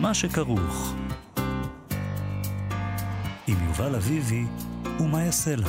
[0.00, 0.94] מה שכרוך.
[3.46, 4.44] עם יובל אביבי
[5.00, 5.68] ומה יעשה לה.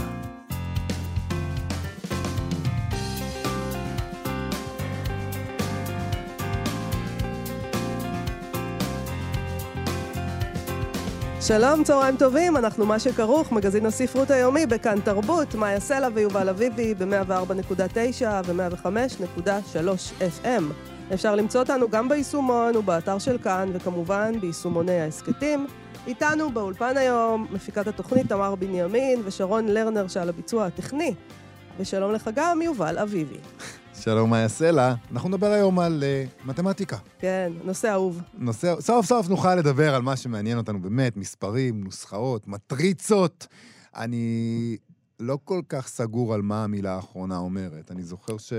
[11.42, 16.94] שלום, צהריים טובים, אנחנו מה שכרוך, מגזין הספרות היומי בכאן תרבות, מאיה סלע ויובל אביבי
[16.94, 20.89] ב-104.9 ו-105.3 FM.
[21.14, 25.68] אפשר למצוא אותנו גם ביישומון ובאתר של כאן, וכמובן ביישומוני ההסכתים.
[26.08, 31.14] איתנו באולפן היום מפיקת התוכנית תמר בנימין ושרון לרנר שעל הביצוע הטכני.
[31.80, 33.38] ושלום לך גם, יובל אביבי.
[34.04, 34.94] שלום, מאיה סלע.
[35.12, 36.98] אנחנו נדבר היום על uh, מתמטיקה.
[37.20, 38.22] כן, נושא אהוב.
[38.38, 43.48] נושא, סוף סוף נוכל לדבר על מה שמעניין אותנו באמת, מספרים, נוסחאות, מטריצות.
[43.96, 44.78] אני
[45.20, 47.92] לא כל כך סגור על מה המילה האחרונה אומרת.
[47.92, 48.54] אני זוכר ש...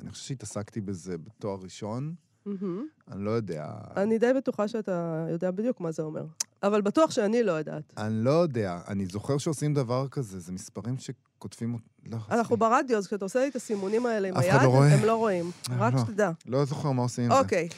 [0.00, 2.14] אני חושב שהתעסקתי בזה בתואר ראשון.
[2.46, 3.12] Mm-hmm.
[3.12, 3.66] אני לא יודע.
[3.96, 6.24] אני די בטוחה שאתה יודע בדיוק מה זה אומר.
[6.62, 7.92] אבל בטוח שאני לא יודעת.
[7.96, 8.80] אני לא יודע.
[8.88, 11.78] אני זוכר שעושים דבר כזה, זה מספרים שכותבים...
[12.06, 15.16] לא, אנחנו ברדיו, אז כשאתה עושה לי את הסימונים האלה עם היד, לא הם לא
[15.16, 15.50] רואים.
[15.70, 16.00] אה, רק לא.
[16.00, 16.30] שתדע.
[16.46, 17.38] לא זוכר מה עושים עם זה.
[17.38, 17.68] אוקיי.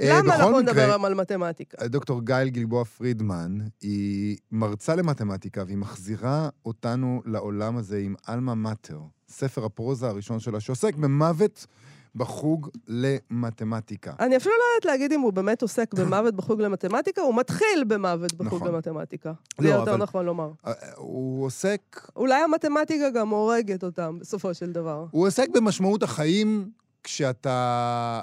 [0.00, 1.88] אה, למה אנחנו נדבר היום על מתמטיקה?
[1.88, 9.00] דוקטור גייל גלבוע פרידמן היא מרצה למתמטיקה והיא מחזירה אותנו לעולם הזה עם עלמה מאטר,
[9.28, 11.66] ספר הפרוזה הראשון שלה, שעוסק במוות
[12.14, 14.12] בחוג למתמטיקה.
[14.20, 18.32] אני אפילו לא יודעת להגיד אם הוא באמת עוסק במוות בחוג למתמטיקה, הוא מתחיל במוות
[18.34, 18.68] בחוג נכון.
[18.68, 19.32] למתמטיקה.
[19.58, 20.02] לא, זה יותר אבל...
[20.02, 20.50] נכון לומר.
[20.66, 22.10] אה, הוא עוסק...
[22.16, 25.06] אולי המתמטיקה גם הורגת אותם, בסופו של דבר.
[25.10, 26.70] הוא עוסק במשמעות החיים
[27.04, 28.22] כשאתה...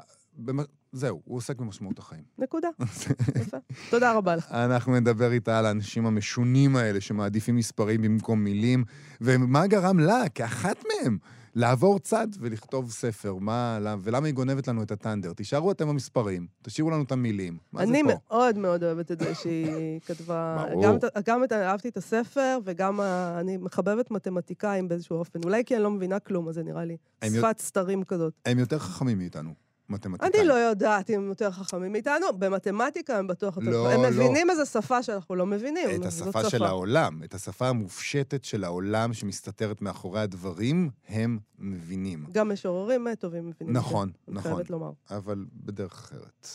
[0.96, 2.24] זהו, הוא עוסק במשמעות החיים.
[2.38, 2.68] נקודה.
[3.92, 4.52] תודה רבה לך.
[4.52, 8.84] אנחנו נדבר איתה על האנשים המשונים האלה שמעדיפים מספרים במקום מילים,
[9.22, 11.18] ומה גרם לה, כאחת מהם,
[11.56, 13.36] לעבור צד ולכתוב ספר.
[13.36, 15.34] מה, ולמה היא גונבת לנו את הטנדר?
[15.34, 17.58] תישארו אתם המספרים, תשאירו לנו את המילים.
[17.74, 18.00] מה זה פה?
[18.00, 20.66] אני מאוד מאוד אוהבת את זה שהיא כתבה...
[20.70, 20.84] ברור.
[20.84, 23.02] גם, גם את, אהבתי את הספר, וגם
[23.40, 25.40] אני מחבבת מתמטיקאים באיזשהו אופן.
[25.44, 28.34] אולי כי אני לא מבינה כלום, אז זה נראה לי שפת סתרים כזאת.
[28.46, 29.65] הם יותר חכמים מאיתנו.
[29.90, 30.32] מתמטיקאים.
[30.36, 33.70] אני לא יודעת אם הם יותר חכמים מאיתנו, במתמטיקה הם בטוח יותר...
[33.70, 34.10] לא, הם לא.
[34.10, 36.02] מבינים איזו שפה שאנחנו לא מבינים.
[36.02, 36.68] את השפה של שפה.
[36.68, 42.26] העולם, את השפה המופשטת של העולם שמסתתרת מאחורי הדברים, הם מבינים.
[42.32, 44.14] גם משוררים טובים מבינים נכון, זה.
[44.28, 44.52] נכון, נכון.
[44.52, 44.92] אני חייבת לומר.
[45.12, 46.48] אבל בדרך אחרת.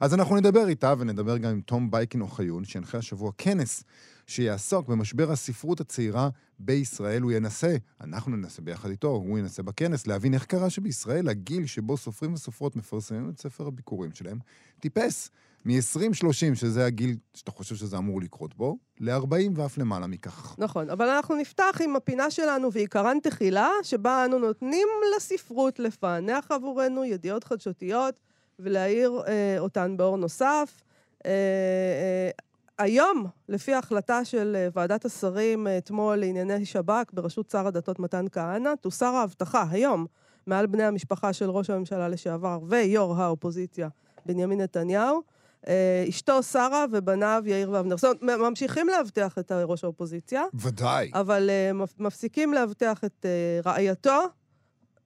[0.00, 3.84] אז אנחנו נדבר איתה, ונדבר גם עם תום בייקין אוחיון, שינחה השבוע כנס.
[4.28, 6.28] שיעסוק במשבר הספרות הצעירה
[6.58, 7.22] בישראל.
[7.22, 11.96] הוא ינסה, אנחנו ננסה ביחד איתו, הוא ינסה בכנס, להבין איך קרה שבישראל הגיל שבו
[11.96, 14.38] סופרים וסופרות מפרסמים את ספר הביקורים שלהם
[14.80, 15.30] טיפס.
[15.64, 20.54] מ-20-30, שזה הגיל שאתה חושב שזה אמור לקרות בו, ל-40 ואף למעלה מכך.
[20.58, 27.04] נכון, אבל אנחנו נפתח עם הפינה שלנו ועיקרן תחילה, שבה אנו נותנים לספרות לפענח עבורנו
[27.04, 28.20] ידיעות חדשותיות
[28.58, 30.82] ולהאיר אה, אותן באור נוסף.
[31.26, 32.30] אה, אה,
[32.78, 38.24] היום, לפי ההחלטה של אה, ועדת השרים אה, אתמול לענייני שב"כ בראשות שר הדתות מתן
[38.32, 40.06] כהנא, תוסר האבטחה היום
[40.48, 43.88] מעל בני המשפחה של ראש הממשלה לשעבר ויו"ר האופוזיציה
[44.26, 45.22] בנימין נתניהו.
[45.68, 47.96] אה, אשתו שרה ובניו יאיר ואבנר.
[47.96, 50.42] זאת אומרת, ממשיכים לאבטח את ראש האופוזיציה.
[50.54, 51.10] ודאי.
[51.14, 51.50] אבל
[51.98, 53.26] מפסיקים לאבטח את
[53.66, 54.24] רעייתו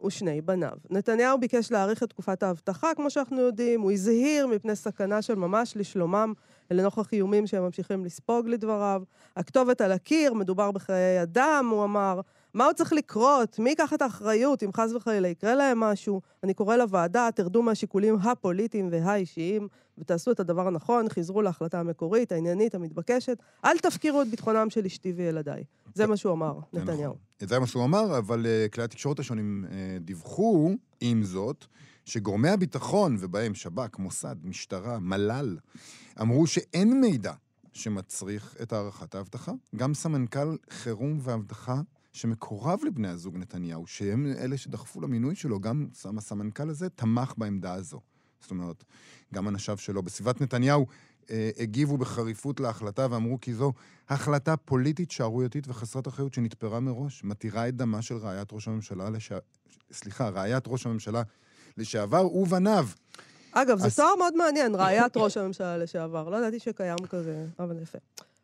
[0.04, 0.76] ושני בניו.
[0.90, 5.76] נתניהו ביקש להאריך את תקופת האבטחה, כמו שאנחנו יודעים, הוא הזהיר מפני סכנה של ממש
[5.76, 6.32] לשלומם
[6.70, 9.02] לנוכח איומים שהם ממשיכים לספוג לדבריו.
[9.36, 12.20] הכתובת על הקיר, מדובר בחיי אדם, הוא אמר.
[12.54, 13.58] מה עוד צריך לקרות?
[13.58, 16.20] מי ייקח את האחריות אם חס וחלילה יקרה להם משהו?
[16.42, 19.68] אני קורא לוועדה, תרדו מהשיקולים הפוליטיים והאישיים
[19.98, 23.38] ותעשו את הדבר הנכון, חזרו להחלטה המקורית, העניינית, המתבקשת.
[23.64, 25.64] אל תפקירו את ביטחונם של אשתי וילדיי.
[25.94, 27.14] זה מה שהוא אמר, נתניהו.
[27.36, 27.48] נכון.
[27.48, 30.70] זה מה שהוא אמר, אבל uh, כלי התקשורת השונים uh, דיווחו,
[31.00, 31.64] עם זאת,
[32.04, 35.56] שגורמי הביטחון, ובהם שב"כ, מוסד, משטרה, מל"ל,
[36.20, 37.32] אמרו שאין מידע
[37.72, 39.52] שמצריך את הארכת האבטחה.
[39.76, 41.80] גם סמנכ"ל חירום ואבטחה
[42.12, 45.86] שמקורב לבני הזוג נתניהו, שהם אלה שדחפו למינוי שלו, גם
[46.18, 48.00] הסמנכ"ל הזה תמך בעמדה הזו.
[48.40, 48.84] זאת אומרת,
[49.34, 50.86] גם אנשיו שלו בסביבת נתניהו
[51.30, 53.72] אה, הגיבו בחריפות להחלטה ואמרו כי זו
[54.08, 59.32] החלטה פוליטית שערורייתית וחסרת אחריות שנתפרה מראש, מתירה את דמה של רעיית ראש הממשלה, לש...
[59.92, 61.22] סליחה, רעיית ראש הממשלה
[61.76, 62.86] לשעבר ובניו.
[63.52, 66.28] אגב, זה תואר מאוד מעניין, רעיית ראש הממשלה לשעבר.
[66.28, 67.98] לא ידעתי שקיים כזה, אבל יפה.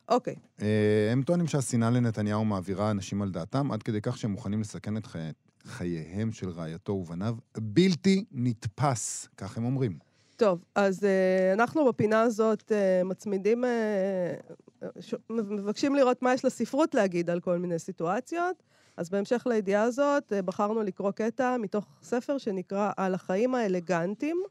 [0.08, 0.34] אוקיי.
[0.62, 4.96] אה, הם טוענים שהשנאה לנתניהו מעבירה אנשים על דעתם, עד כדי כך שהם מוכנים לסכן
[4.96, 5.32] את חיי...
[5.64, 7.36] חייהם של רעייתו ובניו.
[7.58, 9.98] בלתי נתפס, כך הם אומרים.
[10.36, 11.06] טוב, אז uh,
[11.52, 15.14] אנחנו בפינה הזאת uh, מצמידים, uh, ש...
[15.30, 18.62] מבקשים לראות מה יש לספרות להגיד על כל מיני סיטואציות.
[18.96, 24.42] אז בהמשך לידיעה הזאת, uh, בחרנו לקרוא קטע מתוך ספר שנקרא "על החיים האלגנטיים"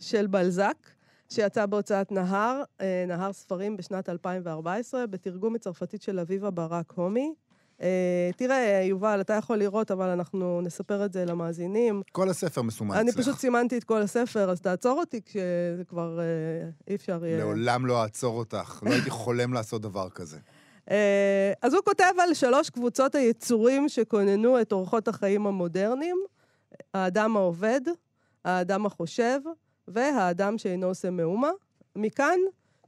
[0.00, 0.76] של בלזק.
[1.28, 7.34] שיצא בהוצאת נהר, אה, נהר ספרים בשנת 2014, בתרגום מצרפתית של אביבה ברק הומי.
[7.82, 12.02] אה, תראה, יובל, אתה יכול לראות, אבל אנחנו נספר את זה למאזינים.
[12.12, 13.22] כל הספר מסומן אני אצלך.
[13.22, 16.24] פשוט סימנתי את כל הספר, אז תעצור אותי כשזה כבר אה,
[16.88, 17.38] אי אפשר יהיה...
[17.38, 18.82] לעולם לא אעצור אותך.
[18.86, 20.38] לא הייתי חולם לעשות דבר כזה.
[21.62, 26.16] אז הוא כותב על שלוש קבוצות היצורים שכוננו את אורחות החיים המודרניים,
[26.94, 27.80] האדם העובד,
[28.44, 29.40] האדם החושב
[29.92, 31.50] והאדם שאינו עושה מאומה.
[31.96, 32.38] מכאן,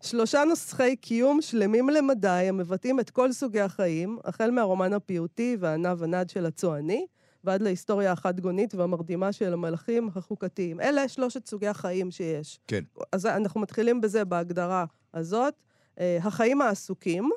[0.03, 6.31] שלושה נוסחי קיום שלמים למדי המבטאים את כל סוגי החיים, החל מהרומן הפיוטי והענב הנד
[6.31, 7.07] של הצועני,
[7.45, 10.81] ועד להיסטוריה החד-גונית והמרדימה של המלאכים החוקתיים.
[10.81, 12.61] אלה שלושת סוגי החיים שיש.
[12.67, 12.85] כן.
[13.13, 15.55] אז אנחנו מתחילים בזה בהגדרה הזאת.
[16.01, 17.31] אה, החיים העסוקים,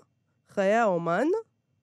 [0.49, 1.27] חיי האומן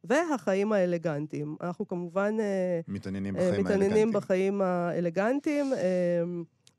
[0.04, 1.56] והחיים האלגנטיים.
[1.60, 4.12] אנחנו כמובן אה, מתעניינים אה, בחיים מתעניינים האלגנטיים.
[4.12, 5.72] בחיים האלגנטיים,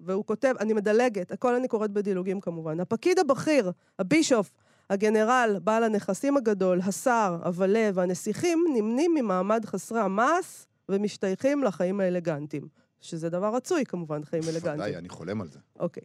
[0.06, 2.80] והוא כותב, אני מדלגת, הכל אני קוראת בדילוגים כמובן.
[2.80, 4.52] הפקיד הבכיר, הבישוף,
[4.90, 12.68] הגנרל, בעל הנכסים הגדול, השר, הוולה והנסיכים נמנים ממעמד חסרי המעש ומשתייכים לחיים האלגנטיים.
[13.02, 14.74] שזה דבר רצוי כמובן, חיים אלגנטיים.
[14.74, 15.60] ודאי, אני חולם על זה.
[15.80, 16.04] אוקיי.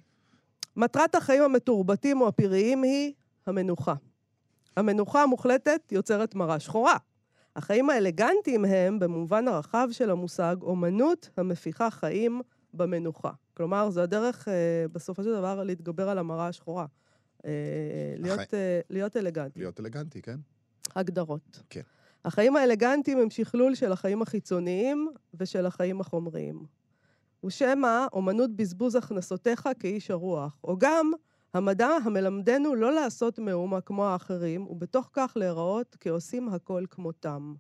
[0.77, 3.13] מטרת החיים המתורבתים או הפראיים היא
[3.47, 3.95] המנוחה.
[4.77, 6.97] המנוחה המוחלטת יוצרת מראה שחורה.
[7.57, 12.41] החיים האלגנטיים הם, במובן הרחב של המושג, אומנות המפיחה חיים
[12.75, 13.31] במנוחה.
[13.57, 14.55] כלומר, זו הדרך, אה,
[14.93, 16.87] בסופו של דבר, להתגבר על המראה השחורה.
[17.45, 17.51] אה,
[18.19, 19.59] להיות, אה, להיות אלגנטי.
[19.59, 20.37] להיות אלגנטי, כן?
[20.95, 21.63] הגדרות.
[21.71, 21.81] כן.
[22.25, 26.67] החיים האלגנטיים הם שכלול של החיים החיצוניים ושל החיים החומריים.
[27.45, 31.13] ושמא אומנות בזבוז הכנסותיך כאיש הרוח, או גם
[31.55, 37.55] המדע המלמדנו לא לעשות מאומה כמו האחרים, ובתוך כך להיראות כעושים הכל כמותם.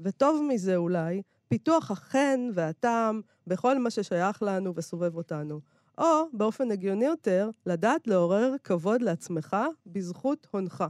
[0.00, 5.60] וטוב מזה אולי, פיתוח החן והטעם בכל מה ששייך לנו וסובב אותנו.
[5.98, 9.56] או, באופן הגיוני יותר, לדעת לעורר כבוד לעצמך
[9.86, 10.84] בזכות הונך.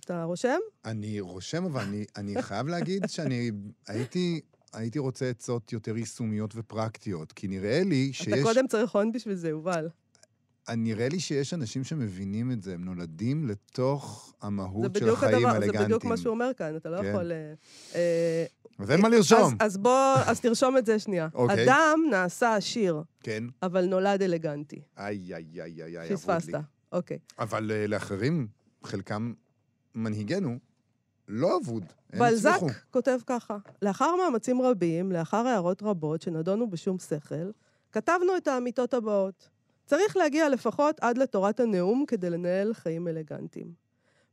[0.00, 0.58] אתה רושם?
[0.84, 3.50] אני רושם, אבל אני, אני חייב להגיד שאני
[3.88, 4.40] הייתי,
[4.72, 8.28] הייתי רוצה עצות יותר יישומיות ופרקטיות, כי נראה לי שיש...
[8.28, 9.88] אתה קודם צריך הון בשביל זה, יובל.
[10.76, 15.54] נראה לי שיש אנשים שמבינים את זה, הם נולדים לתוך המהות של החיים הדבר, זה
[15.54, 15.84] האלגנטיים.
[15.84, 17.08] בדיוק מה שהוא אומר כאן, אתה לא כן.
[17.08, 17.32] יכול...
[17.32, 17.54] אה,
[17.94, 18.44] אה,
[18.78, 19.38] אז אין מה לרשום.
[19.38, 21.28] אז, אז בוא, אז תרשום את זה שנייה.
[21.34, 21.64] אוקיי.
[21.64, 23.44] אדם נעשה עשיר, כן.
[23.62, 24.80] אבל נולד אלגנטי.
[24.98, 26.48] איי, איי, איי, איי, אבוד פספסת.
[26.48, 26.58] לי.
[26.92, 27.18] אוקיי.
[27.38, 28.46] אבל אה, לאחרים,
[28.84, 29.32] חלקם
[29.94, 30.58] מנהיגינו,
[31.28, 31.84] לא אבוד.
[32.18, 32.78] בלזק הצליחו.
[32.90, 37.50] כותב ככה: לאחר מאמצים רבים, לאחר הערות רבות שנדונו בשום שכל,
[37.92, 39.48] כתבנו את האמיתות הבאות.
[39.86, 43.72] צריך להגיע לפחות עד לתורת הנאום כדי לנהל חיים אלגנטיים.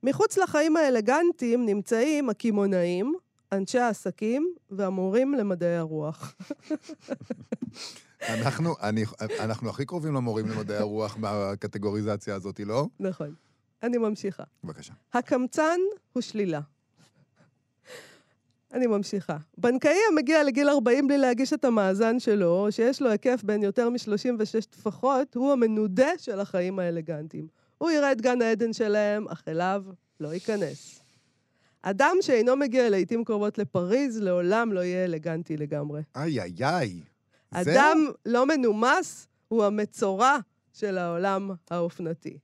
[0.03, 3.15] מחוץ לחיים האלגנטיים נמצאים הקמעונאים,
[3.57, 6.35] אנשי העסקים והמורים למדעי הרוח.
[8.29, 9.03] אנחנו, אני,
[9.39, 12.87] אנחנו הכי קרובים למורים למדעי הרוח בקטגוריזציה הזאת, לא?
[12.99, 13.33] נכון.
[13.83, 14.43] אני ממשיכה.
[14.63, 14.93] בבקשה.
[15.13, 15.79] הקמצן
[16.13, 16.61] הוא שלילה.
[18.73, 19.37] אני ממשיכה.
[19.57, 24.65] בנקאי המגיע לגיל 40 בלי להגיש את המאזן שלו, שיש לו היקף בין יותר מ-36
[24.69, 27.47] טפחות, הוא המנודה של החיים האלגנטיים.
[27.77, 29.83] הוא יראה את גן העדן שלהם, אך אליו
[30.19, 31.04] לא ייכנס.
[31.87, 36.01] אדם שאינו מגיע לעיתים קרובות לפריז, לעולם לא יהיה אלגנטי לגמרי.
[36.15, 37.01] איי, איי, איי.
[37.51, 40.37] אדם לא מנומס הוא המצורע
[40.73, 42.37] של העולם האופנתי.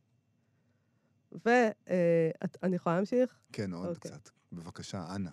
[1.45, 3.39] ואני יכולה להמשיך?
[3.53, 4.12] כן, עוד אוקיי.
[4.12, 4.29] קצת.
[4.51, 5.29] בבקשה, אנא.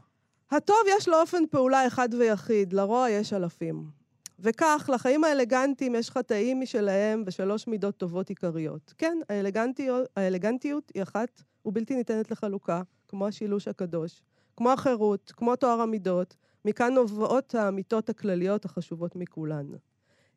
[0.50, 3.90] הטוב יש לו אופן פעולה אחד ויחיד, לרוע יש אלפים.
[4.38, 8.94] וכך, לחיים האלגנטיים יש חטאים משלהם ושלוש מידות טובות עיקריות.
[8.98, 14.22] כן, האלגנטיות, האלגנטיות היא אחת ובלתי ניתנת לחלוקה, כמו השילוש הקדוש,
[14.56, 19.66] כמו החירות, כמו טוהר המידות, מכאן נובעות האמיתות הכלליות החשובות מכולן.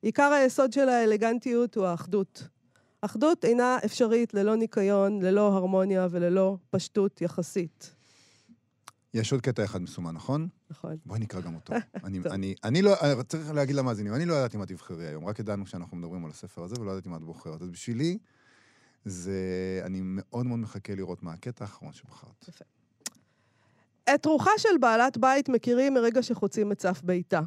[0.01, 2.47] עיקר היסוד של האלגנטיות הוא האחדות.
[3.01, 7.95] אחדות אינה אפשרית ללא ניקיון, ללא הרמוניה וללא פשטות יחסית.
[9.13, 10.47] יש עוד קטע אחד מסומן, נכון?
[10.69, 10.97] נכון.
[11.05, 11.73] בואי נקרא גם אותו.
[12.03, 12.19] אני.
[12.31, 15.65] אני, אני לא, אה, צריך להגיד למאזינים, אני לא ידעתי מה תבחרי היום, רק ידענו
[15.65, 17.61] שאנחנו מדברים על הספר הזה, ולא ידעתי מה את בוחרת.
[17.61, 18.17] אז בשבילי,
[19.05, 19.33] זה...
[19.83, 22.49] אני מאוד מאוד מחכה לראות מה הקטע האחרון שבחרת.
[24.15, 27.41] את רוחה של בעלת בית מכירים מרגע שחוצים את סף ביתה.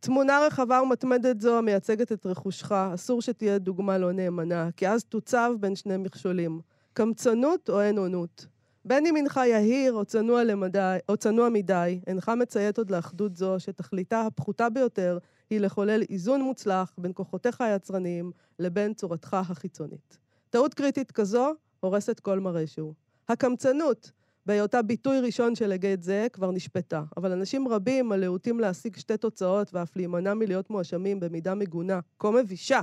[0.00, 5.52] תמונה רחבה ומתמדת זו המייצגת את רכושך, אסור שתהיה דוגמה לא נאמנה, כי אז תוצב
[5.60, 6.60] בין שני מכשולים,
[6.92, 8.46] קמצנות או אין אונות.
[8.84, 13.60] בין אם אינך יהיר או צנוע, למדי, או צנוע מדי, אינך מציית עוד לאחדות זו,
[13.60, 15.18] שתכליתה הפחותה ביותר
[15.50, 20.18] היא לחולל איזון מוצלח בין כוחותיך היצרניים לבין צורתך החיצונית.
[20.50, 22.94] טעות קריטית כזו הורסת כל מראה שהוא.
[23.28, 24.10] הקמצנות,
[24.46, 27.02] בהיותה ביטוי ראשון של היגד זה, כבר נשפטה.
[27.16, 32.80] אבל אנשים רבים הלהוטים להשיג שתי תוצאות ואף להימנע מלהיות מואשמים במידה מגונה, כה מבישה,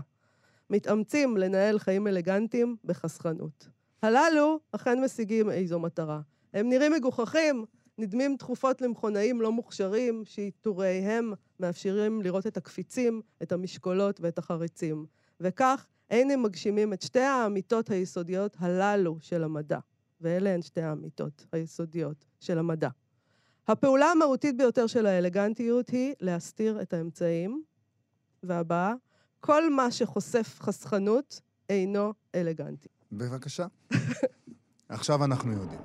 [0.69, 3.67] מתאמצים לנהל חיים אלגנטיים בחסכנות.
[4.01, 6.21] הללו אכן משיגים איזו מטרה.
[6.53, 7.65] הם נראים מגוחכים,
[7.97, 15.05] נדמים תכופות למכונאים לא מוכשרים, שעיטוריהם מאפשרים לראות את הקפיצים, את המשקולות ואת החריצים.
[15.39, 19.79] וכך אין הם מגשימים את שתי האמיתות היסודיות הללו של המדע.
[20.21, 22.89] ואלה הן שתי האמיתות היסודיות של המדע.
[23.67, 27.63] הפעולה המהותית ביותר של האלגנטיות היא להסתיר את האמצעים.
[28.43, 28.93] והבאה,
[29.39, 32.89] כל מה שחושף חסכנות אינו אלגנטי.
[33.11, 33.67] בבקשה.
[34.89, 35.79] עכשיו אנחנו יודעים.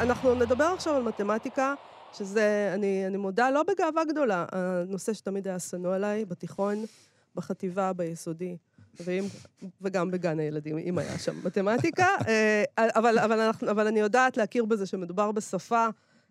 [0.00, 1.74] אנחנו נדבר עכשיו על מתמטיקה,
[2.12, 6.84] שזה, אני, אני מודה, לא בגאווה גדולה, הנושא שתמיד היה שנוא עליי, בתיכון,
[7.34, 8.56] בחטיבה, ביסודי,
[9.04, 9.24] ואם,
[9.80, 14.64] וגם בגן הילדים, אם היה שם מתמטיקה, אה, אבל, אבל, אנחנו, אבל אני יודעת להכיר
[14.64, 15.86] בזה שמדובר בשפה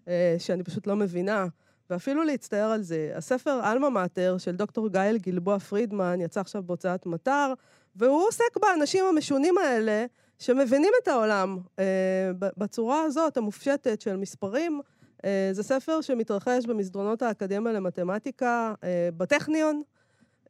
[0.08, 1.48] אה, שאני פשוט לא מבינה.
[1.90, 3.12] ואפילו להצטער על זה.
[3.16, 7.54] הספר עלמה מאטר של דוקטור גאל גלבוע פרידמן יצא עכשיו בהוצאת מטר,
[7.96, 10.06] והוא עוסק באנשים המשונים האלה,
[10.40, 14.82] שמבינים את העולם אה, בצורה הזאת, המופשטת של מספרים.
[15.26, 19.82] אה, זה ספר שמתרחש במסדרונות האקדמיה למתמטיקה אה, בטכניון,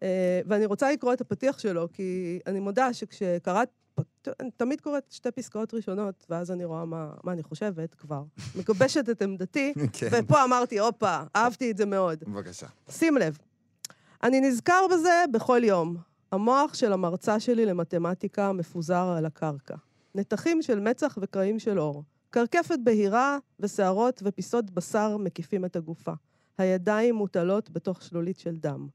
[0.04, 3.70] אה, ואני רוצה לקרוא את הפתיח שלו, כי אני מודה שכשקראת,
[4.40, 8.24] אני תמיד קוראת שתי פסקאות ראשונות, ואז אני רואה מה, מה אני חושבת כבר.
[8.56, 10.08] מגבשת את עמדתי, כן.
[10.12, 12.24] ופה אמרתי, הופה, אהבתי את זה מאוד.
[12.28, 12.68] בבקשה.
[12.90, 13.38] שים לב,
[14.24, 15.98] אני נזכר בזה בכל יום.
[16.32, 19.76] המוח של המרצה שלי למתמטיקה מפוזר על הקרקע.
[20.16, 22.04] נתחים של מצח וקרעים של אור.
[22.30, 26.14] קרקפת בהירה ושערות ופיסות בשר מקיפים את הגופה.
[26.58, 28.88] הידיים מוטלות בתוך שלולית של דם.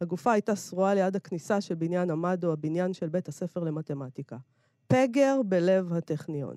[0.00, 4.36] הגופה הייתה שרועה ליד הכניסה של בניין המדו, הבניין של בית הספר למתמטיקה.
[4.86, 6.56] פגר בלב הטכניון.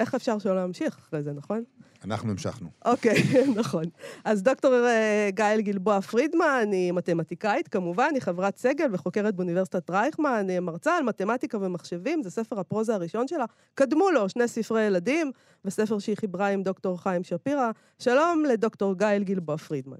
[0.00, 1.62] איך אפשר שלא להמשיך אחרי זה, נכון?
[2.04, 2.68] אנחנו המשכנו.
[2.84, 3.22] אוקיי,
[3.60, 3.84] נכון.
[4.24, 10.46] אז דוקטור אה, גאל גלבוע פרידמן היא מתמטיקאית, כמובן, היא חברת סגל וחוקרת באוניברסיטת רייכמן,
[10.48, 13.44] היא מרצה על מתמטיקה ומחשבים, זה ספר הפרוזה הראשון שלה.
[13.74, 15.32] קדמו לו שני ספרי ילדים,
[15.64, 17.70] וספר שהיא חיברה עם דוקטור חיים שפירא.
[17.98, 19.96] שלום לדוקטור גאל גלבוע פרידמן.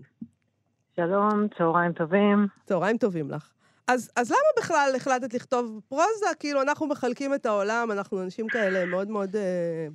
[0.96, 2.46] שלום, צהריים טובים.
[2.66, 3.50] צהריים טובים לך.
[3.92, 6.26] אז, אז למה בכלל החלטת לכתוב פרוזה?
[6.38, 9.86] כאילו, אנחנו מחלקים את העולם, אנחנו אנשים כאלה מאוד מאוד אה,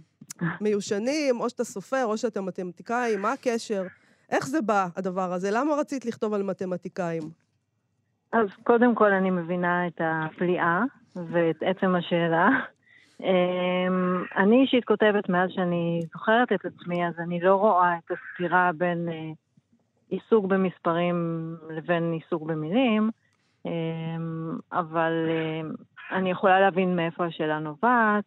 [0.62, 3.84] מיושנים, או שאתה סופר, או שאתה מתמטיקאי, מה הקשר?
[4.32, 5.50] איך זה בא, הדבר הזה?
[5.54, 7.24] למה רצית לכתוב על מתמטיקאים?
[8.34, 10.82] אז קודם כל אני מבינה את הפליאה
[11.16, 12.48] ואת עצם השאלה.
[13.20, 18.72] אמ, אני אישית כותבת מאז שאני זוכרת את עצמי, אז אני לא רואה את הסתירה
[18.78, 19.32] בין אה,
[20.10, 21.18] עיסוק במספרים
[21.70, 23.12] לבין עיסוק במילים.
[23.66, 25.72] אמ, אבל אמ,
[26.12, 28.24] אני יכולה להבין מאיפה השאלה נובעת.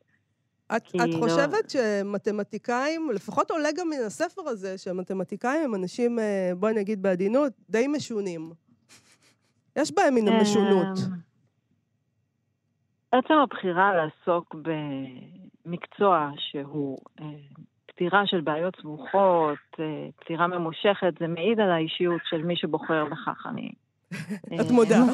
[0.76, 1.18] את, את לא...
[1.18, 7.52] חושבת שמתמטיקאים, לפחות עולה גם מן הספר הזה, שמתמטיקאים הם אנשים, אה, בואי נגיד בעדינות,
[7.70, 8.50] די משונים.
[9.76, 10.98] יש בהם מן המשונות.
[10.98, 11.18] אמ,
[13.12, 14.56] עצם הבחירה לעסוק
[15.64, 17.26] במקצוע שהוא אה,
[17.86, 23.46] פתירה של בעיות סבוכות, אה, פתירה ממושכת, זה מעיד על האישיות של מי שבוחר בכך.
[23.46, 23.72] אני
[24.60, 25.04] את מודה.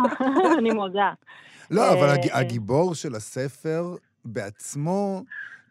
[0.58, 1.12] אני מודה.
[1.70, 5.22] לא, אבל אה, הגיבור של הספר בעצמו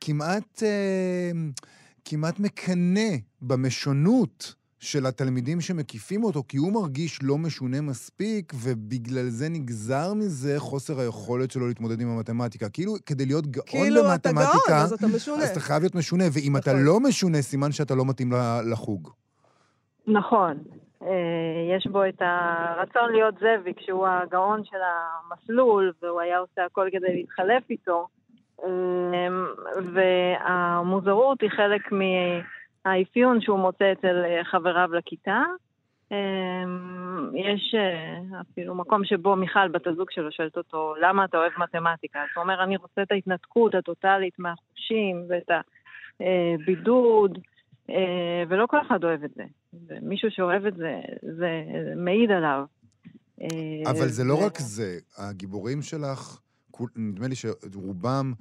[0.02, 1.32] כמעט, אה,
[2.06, 3.10] כמעט מקנא
[3.42, 10.56] במשונות של התלמידים שמקיפים אותו, כי הוא מרגיש לא משונה מספיק, ובגלל זה נגזר מזה
[10.60, 12.70] חוסר היכולת שלו להתמודד עם המתמטיקה.
[12.70, 14.52] כאילו, כדי להיות גאון כאילו במתמטיקה...
[14.52, 15.44] כאילו, אתה גאון, אז אתה משונה.
[15.44, 16.86] אז אתה חייב להיות משונה, ואם אתה נכון.
[16.86, 18.34] לא משונה, סימן שאתה לא מתאים
[18.72, 19.10] לחוג.
[20.08, 20.58] נכון.
[21.08, 26.88] אה, יש בו את הרצון להיות זאביק, שהוא הגאון של המסלול, והוא היה עושה הכל
[26.92, 28.08] כדי להתחלף איתו.
[28.64, 28.68] אה,
[29.94, 35.44] והמוזרות היא חלק מהאפיון שהוא מוצא אצל חבריו לכיתה.
[36.12, 36.64] אה,
[37.34, 37.76] יש
[38.42, 42.20] אפילו מקום שבו מיכל, בת הזוג שלו, שואלת אותו, למה אתה אוהב מתמטיקה?
[42.20, 45.50] אז הוא אומר, אני רוצה את ההתנתקות הטוטלית מהחושים ואת
[46.20, 47.40] הבידוד.
[47.90, 49.44] אה, ולא כל אחד אוהב את זה.
[49.88, 51.02] ומישהו שאוהב את זה,
[51.38, 51.50] זה
[51.96, 52.64] מעיד עליו.
[53.42, 56.40] אה, אבל זה לא רק זה, הגיבורים שלך,
[56.96, 58.34] נדמה לי שרובם,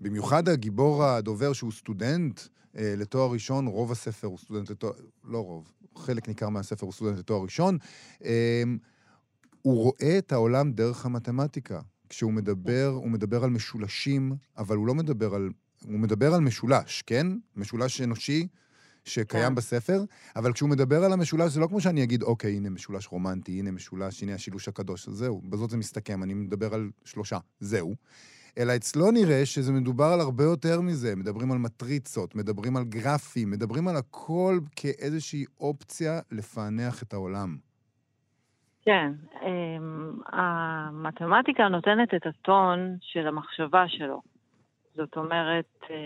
[0.00, 2.40] במיוחד הגיבור הדובר שהוא סטודנט
[2.76, 4.92] אה, לתואר ראשון, רוב הספר הוא סטודנט לתואר,
[5.24, 7.78] לא רוב, חלק ניכר מהספר הוא סטודנט לתואר ראשון,
[9.62, 11.80] הוא רואה את העולם דרך המתמטיקה.
[12.08, 15.50] כשהוא מדבר, הוא מדבר על משולשים, אבל הוא לא מדבר על...
[15.84, 17.26] הוא מדבר על משולש, כן?
[17.56, 18.46] משולש אנושי
[19.04, 19.54] שקיים כן.
[19.54, 20.04] בספר,
[20.36, 23.70] אבל כשהוא מדבר על המשולש, זה לא כמו שאני אגיד, אוקיי, הנה משולש רומנטי, הנה
[23.70, 27.94] משולש, הנה השילוש הקדוש, זהו, בזאת זה מסתכם, אני מדבר על שלושה, זהו.
[28.58, 31.16] אלא אצלו נראה שזה מדובר על הרבה יותר מזה.
[31.16, 37.56] מדברים על מטריצות, מדברים על גרפים, מדברים על הכל כאיזושהי אופציה לפענח את העולם.
[38.84, 44.22] כן, אמ, המתמטיקה נותנת את הטון של המחשבה שלו.
[44.94, 45.96] זאת אומרת, אה,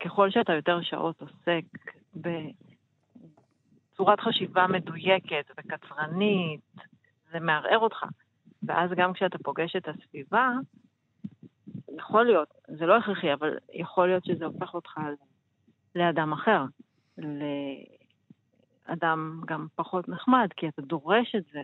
[0.00, 1.64] ככל שאתה יותר שעות עוסק
[3.94, 6.60] בצורת חשיבה מדויקת וקצרנית,
[7.32, 8.04] זה מערער אותך.
[8.62, 10.52] ואז גם כשאתה פוגש את הסביבה,
[11.96, 15.00] יכול להיות, זה לא הכרחי, אבל יכול להיות שזה הופך אותך
[15.94, 16.64] לאדם אחר,
[18.88, 21.60] לאדם גם פחות נחמד, כי אתה דורש את זה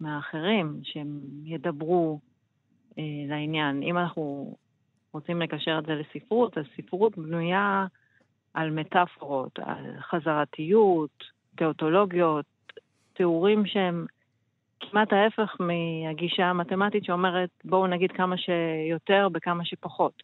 [0.00, 2.20] מהאחרים, שהם ידברו
[2.98, 3.82] אה, לעניין.
[3.82, 4.56] אם אנחנו
[5.12, 7.86] רוצים לקשר את זה לספרות, אז ספרות בנויה
[8.54, 11.24] על מטאפורות, על חזרתיות,
[11.56, 12.46] תיאוטולוגיות,
[13.12, 14.06] תיאורים שהם
[14.80, 20.22] כמעט ההפך מהגישה המתמטית שאומרת בואו נגיד כמה שיותר בכמה שפחות.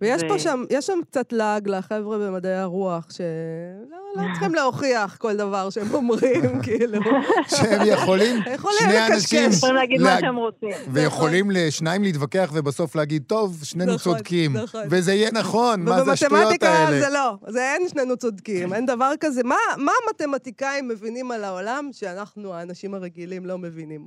[0.00, 0.28] ויש ו...
[0.28, 5.70] פה שם, יש שם קצת לעג לחבר'ה במדעי הרוח, שלא לא צריכים להוכיח כל דבר
[5.70, 7.00] שהם אומרים, כאילו.
[7.48, 8.36] שהם יכולים,
[8.78, 9.50] שני אנשים...
[9.58, 10.70] יכולים להגיד מה שהם רוצים.
[10.92, 14.56] ויכולים לשניים להתווכח ובסוף להגיד, טוב, שנינו נכון, צודקים.
[14.56, 14.82] נכון.
[14.90, 16.46] וזה יהיה נכון, מה זה השטויות האלה?
[16.46, 19.42] ובמתמטיקה זה לא, זה אין שנינו צודקים, אין דבר כזה.
[19.76, 24.06] מה המתמטיקאים מבינים על העולם שאנחנו, האנשים הרגילים, לא מבינים?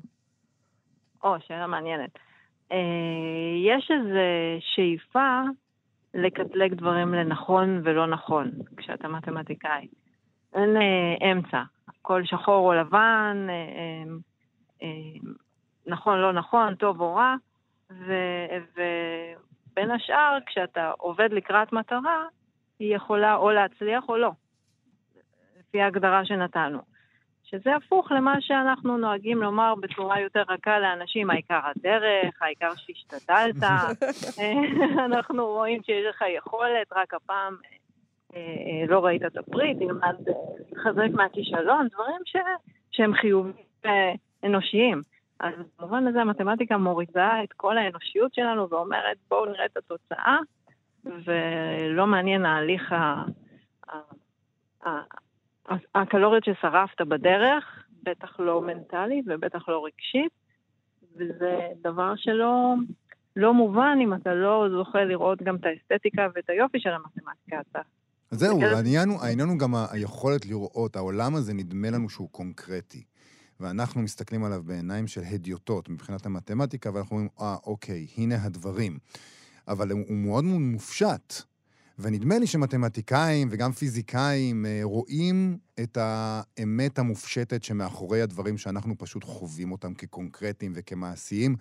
[1.23, 2.09] או, שאלה מעניינת.
[2.71, 2.77] אה,
[3.67, 4.19] יש איזו
[4.75, 5.41] שאיפה
[6.13, 9.87] לקטלג דברים לנכון ולא נכון, כשאתה מתמטיקאי.
[10.53, 11.63] אין אה, אמצע.
[12.09, 14.03] הכל שחור או לבן, אה, אה,
[14.81, 14.87] אה,
[15.87, 17.35] נכון, לא נכון, טוב או רע,
[17.89, 22.25] ובין השאר, כשאתה עובד לקראת מטרה,
[22.79, 24.31] היא יכולה או להצליח או לא,
[25.59, 26.79] לפי ההגדרה שנתנו.
[27.51, 33.63] שזה הפוך למה שאנחנו נוהגים לומר בצורה יותר רכה לאנשים, העיקר הדרך, העיקר שהשתדלת.
[35.05, 37.55] אנחנו רואים שיש לך יכולת, רק הפעם
[38.35, 40.15] אה, אה, לא ראית את הפריט, תלמד
[40.71, 42.35] לחזק מהכישלון, דברים ש...
[42.91, 43.53] שהם חיובים
[44.43, 45.01] אנושיים.
[45.39, 50.37] אז במובן הזה המתמטיקה מורידה את כל האנושיות שלנו ואומרת, בואו נראה את התוצאה,
[51.05, 53.23] ולא מעניין ההליך ה...
[55.95, 60.31] הקלוריות ששרפת בדרך, בטח לא מנטלית ובטח לא רגשית,
[61.15, 62.75] וזה דבר שלא
[63.35, 67.61] לא מובן אם אתה לא זוכה לראות גם את האסתטיקה ואת היופי של המתמטיקה.
[67.71, 67.79] אתה...
[68.31, 73.03] זהו, העניין הוא, העניין הוא גם היכולת לראות, העולם הזה נדמה לנו שהוא קונקרטי.
[73.59, 78.97] ואנחנו מסתכלים עליו בעיניים של הדיוטות מבחינת המתמטיקה, ואנחנו אומרים, אה, אוקיי, הנה הדברים.
[79.67, 81.33] אבל הוא מאוד מופשט.
[82.01, 89.71] ונדמה לי שמתמטיקאים וגם פיזיקאים אה, רואים את האמת המופשטת שמאחורי הדברים שאנחנו פשוט חווים
[89.71, 91.55] אותם כקונקרטיים וכמעשיים.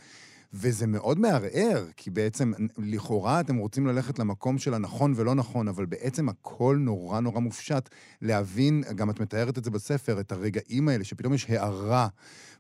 [0.53, 5.87] וזה מאוד מערער, כי בעצם, לכאורה אתם רוצים ללכת למקום של הנכון ולא נכון, אבל
[5.87, 7.88] בעצם הכל נורא נורא מופשט.
[8.22, 12.09] להבין, גם את מתארת את זה בספר, את הרגעים האלה, שפתאום יש הערה,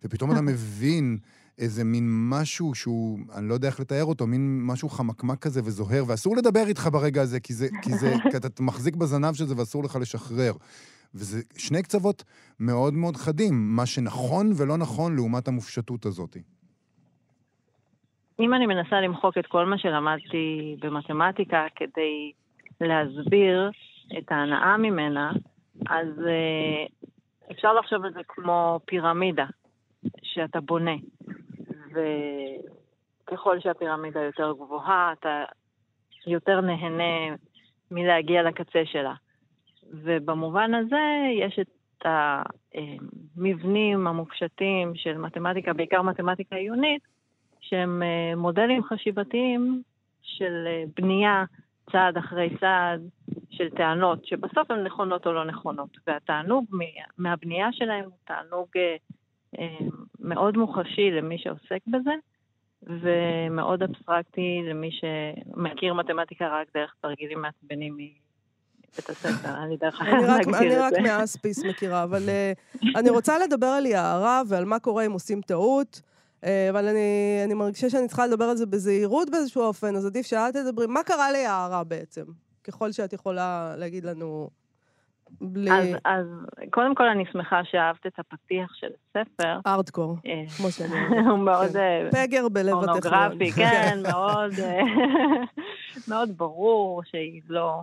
[0.04, 1.18] ופתאום אתה מבין
[1.58, 6.02] איזה מין משהו שהוא, אני לא יודע איך לתאר אותו, מין משהו חמקמק כזה וזוהר,
[6.08, 9.54] ואסור לדבר איתך ברגע הזה, כי, זה, כי, זה, כי אתה מחזיק בזנב של זה
[9.58, 10.52] ואסור לך לשחרר.
[11.14, 12.24] וזה שני קצוות
[12.60, 16.36] מאוד מאוד חדים, מה שנכון ולא נכון לעומת המופשטות הזאת.
[18.40, 22.32] אם אני מנסה למחוק את כל מה שלמדתי במתמטיקה כדי
[22.80, 23.70] להסביר
[24.18, 25.32] את ההנאה ממנה,
[25.86, 27.08] אז uh,
[27.50, 29.46] אפשר לחשוב על זה כמו פירמידה
[30.22, 30.96] שאתה בונה.
[33.24, 35.44] וככל שהפירמידה יותר גבוהה, אתה
[36.26, 37.36] יותר נהנה
[37.90, 39.14] מלהגיע לקצה שלה.
[39.92, 42.06] ובמובן הזה יש את
[43.36, 47.02] המבנים המופשטים של מתמטיקה, בעיקר מתמטיקה עיונית,
[47.60, 49.82] שהם אה, מודלים חשיבתיים
[50.22, 51.44] של אה, בנייה
[51.92, 53.00] צעד אחרי צעד
[53.50, 55.98] של טענות, שבסוף הן נכונות או לא נכונות.
[56.06, 56.64] והתענוג
[57.18, 58.68] מהבנייה שלהם הוא תענוג
[59.58, 59.78] אה,
[60.28, 62.10] מאוד מוחשי למי שעוסק בזה,
[62.82, 70.22] ומאוד אבסטרקטי למי שמכיר מתמטיקה רק דרך תרגילים מעצבנים מבית הספר, אין לי דרך אחרת
[70.22, 70.98] להגדיר את זה.
[70.98, 72.22] אני רק מאספיס מכירה, אבל
[72.96, 76.02] אני רוצה לדבר על יערה ועל מה קורה אם עושים טעות.
[76.44, 80.26] אה, אבל אני, אני מרגישה שאני צריכה לדבר על זה בזהירות באיזשהו אופן, אז עדיף
[80.26, 80.86] שאת תדברי.
[80.86, 82.24] מה קרה ליערה בעצם?
[82.64, 84.50] ככל שאת יכולה להגיד לנו
[85.40, 85.70] בלי...
[85.72, 86.26] אז, אז
[86.70, 89.58] קודם כל אני שמחה שאהבת את הפתיח של הספר.
[89.66, 91.26] ארדקור, אה, כמו שאני אומרת.
[91.26, 91.72] הוא מאוד...
[91.72, 91.78] כן.
[91.78, 93.00] אה, פגר בלב הטכניון.
[93.00, 94.52] פורנוגרפי, כן, מאוד,
[96.10, 97.80] מאוד ברור שהיא לא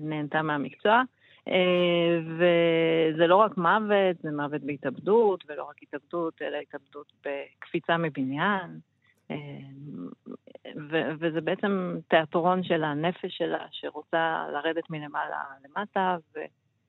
[0.00, 1.02] נהנתה מהמקצוע.
[1.48, 8.78] אה, וזה לא רק מוות, זה מוות בהתאבדות, ולא רק התאבדות, אלא התאבדות בקפיצה מבניין.
[10.76, 16.16] ו- וזה בעצם תיאטרון של הנפש שלה, שרוצה לרדת מלמעלה למטה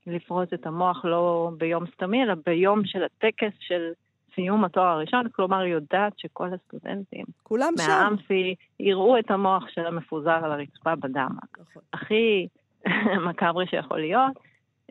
[0.08, 3.92] ולפרוץ את המוח לא ביום סתמי, אלא ביום של הטקס של
[4.36, 7.88] סיום התואר הראשון, כלומר היא יודעת שכל הסטודנטים כולם שם.
[7.88, 11.38] מהאמפי יראו את המוח שלה מפוזר על הרצפה בדם.
[11.60, 11.82] נכון.
[11.94, 12.48] הכי
[13.30, 14.34] מקאברי שיכול להיות.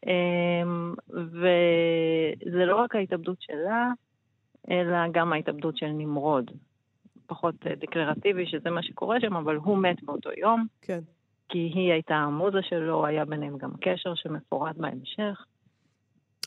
[0.06, 3.88] אמ, וזה לא רק ההתאבדות שלה,
[4.70, 6.50] אלא גם ההתאבדות של נמרוד.
[7.34, 11.00] פחות אה, דקלרטיבי שזה מה שקורה שם, אבל הוא מת באותו יום, כן.
[11.48, 15.44] כי היא הייתה המוזה שלו, היה ביניהם גם קשר שמפורט בהמשך.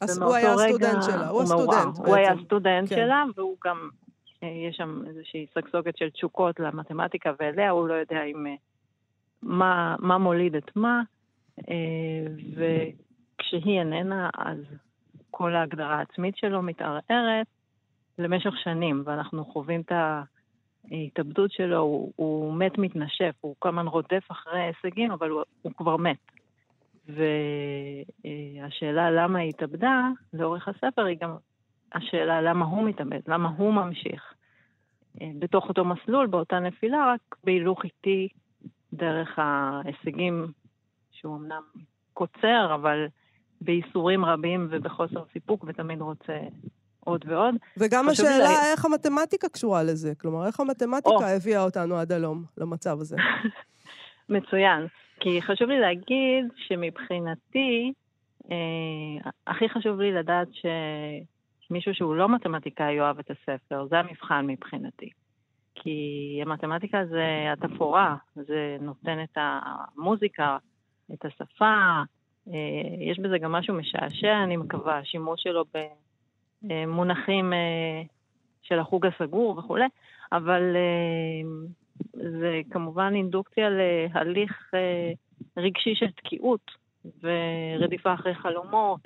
[0.02, 1.42] אז הוא היה הסטודנט שלה, הוא.
[1.42, 2.40] הסטודנט הוא היה בעצם.
[2.40, 2.96] הסטודנט כן.
[2.96, 3.90] שלה, והוא גם,
[4.44, 8.56] אה, יש שם איזושהי סגסוגת של תשוקות למתמטיקה ואליה, הוא לא יודע אם, אה,
[9.42, 11.02] מה, מה מוליד את מה,
[12.56, 14.58] וכשהיא איננה, אז
[15.32, 17.48] כל ההגדרה העצמית שלו מתערערת
[18.20, 19.92] למשך שנים, ואנחנו חווים את
[20.92, 25.72] ההתאבדות שלו, הוא, הוא מת מתנשף, הוא כל הזמן רודף אחרי הישגים, אבל הוא, הוא
[25.78, 26.18] כבר מת.
[27.08, 31.36] והשאלה למה היא התאבדה, לאורך הספר, היא גם
[31.94, 34.34] השאלה למה הוא מתאבד, למה הוא ממשיך.
[35.22, 38.28] אה, בתוך אותו מסלול, באותה נפילה, רק בהילוך איטי
[38.94, 40.48] דרך ההישגים,
[41.12, 41.62] שהוא אמנם
[42.14, 43.08] קוצר, אבל
[43.62, 46.40] בייסורים רבים ובחוסר סיפוק, ותמיד רוצה
[47.06, 47.56] עוד ועוד.
[47.78, 50.14] וגם השאלה להגיד- איך המתמטיקה קשורה לזה.
[50.22, 51.36] כלומר, איך המתמטיקה או.
[51.36, 53.16] הביאה אותנו עד הלום, למצב הזה.
[54.30, 54.88] מצוין.
[55.20, 57.94] כי חשוב לי להגיד שמבחינתי,
[58.52, 60.48] אה, הכי חשוב לי לדעת
[61.68, 65.10] שמישהו שהוא לא מתמטיקאי יאהב את הספר, זה המבחן מבחינתי.
[65.76, 70.58] כי המתמטיקה זה התפאורה, זה נותן את המוזיקה,
[71.14, 71.76] את השפה,
[72.48, 72.54] אה,
[73.12, 75.66] יש בזה גם משהו משעשע, אני מקווה, השימוש שלו
[76.62, 78.02] במונחים אה,
[78.62, 79.86] של החוג הסגור וכולי,
[80.32, 81.66] אבל אה,
[82.14, 85.12] זה כמובן אינדוקציה להליך אה,
[85.58, 86.72] רגשי של תקיעות
[87.24, 89.00] ורדיפה אחרי חלומות,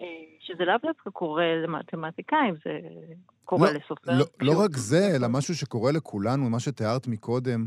[0.00, 0.06] אה,
[0.40, 2.78] שזה לאו דווקא קורה למתמטיקאים, זה
[3.44, 4.18] קורה לא, לסופר.
[4.18, 7.66] לא, לא רק זה, אלא משהו שקורה לכולנו, מה שתיארת מקודם,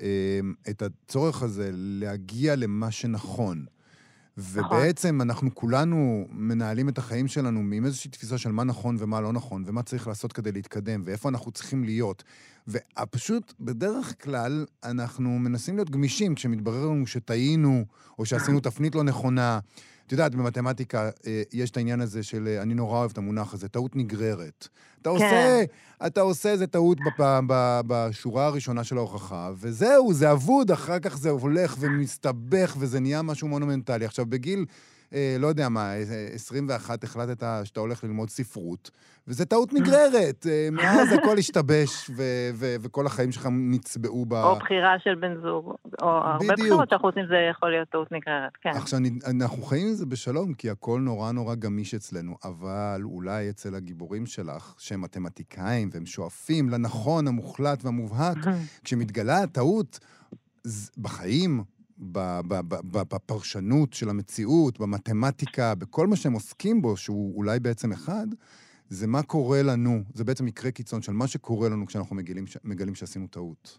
[0.00, 3.64] אה, את הצורך הזה להגיע למה שנכון.
[4.38, 9.32] ובעצם אנחנו כולנו מנהלים את החיים שלנו עם איזושהי תפיסה של מה נכון ומה לא
[9.32, 12.24] נכון, ומה צריך לעשות כדי להתקדם, ואיפה אנחנו צריכים להיות.
[12.68, 17.84] ופשוט, בדרך כלל, אנחנו מנסים להיות גמישים כשמתברר לנו שטעינו,
[18.18, 19.58] או שעשינו תפנית לא נכונה.
[20.06, 23.54] את יודעת, במתמטיקה אה, יש את העניין הזה של, אה, אני נורא אוהב את המונח
[23.54, 24.68] הזה, טעות נגררת.
[25.02, 25.62] אתה עושה,
[26.06, 27.42] אתה עושה איזה טעות בפ-
[27.86, 33.48] בשורה הראשונה של ההוכחה, וזהו, זה אבוד, אחר כך זה הולך ומסתבך, וזה נהיה משהו
[33.48, 34.04] מונומנטלי.
[34.04, 34.64] עכשיו, בגיל,
[35.38, 36.02] לא יודע מה, אה,
[36.34, 38.90] 21 החלטת שאתה הולך ללמוד ספרות,
[39.28, 40.46] וזה טעות נגררת.
[40.50, 44.32] אה, מאז הכל השתבש, ו- ו- וכל החיים שלך נצבעו ב...
[44.32, 46.58] או בחירה של בן זוג, או הרבה בדיוק.
[46.58, 48.70] בחירות שאנחנו עושים, זה יכול להיות טעות נגררת, כן.
[48.74, 53.74] עכשיו, אנחנו חיים עם זה בשלום, כי הכל נורא נורא גמיש אצלנו, אבל אולי אצל
[53.74, 58.38] הגיבורים שלך, שהם מתמטיקאים והם שואפים לנכון המוחלט והמובהק,
[58.84, 59.98] כשמתגלה הטעות
[60.98, 61.64] בחיים,
[61.98, 68.26] בפרשנות של המציאות, במתמטיקה, בכל מה שהם עוסקים בו, שהוא אולי בעצם אחד,
[68.88, 70.02] זה מה קורה לנו.
[70.14, 73.78] זה בעצם מקרה קיצון של מה שקורה לנו כשאנחנו מגלים, מגלים שעשינו טעות.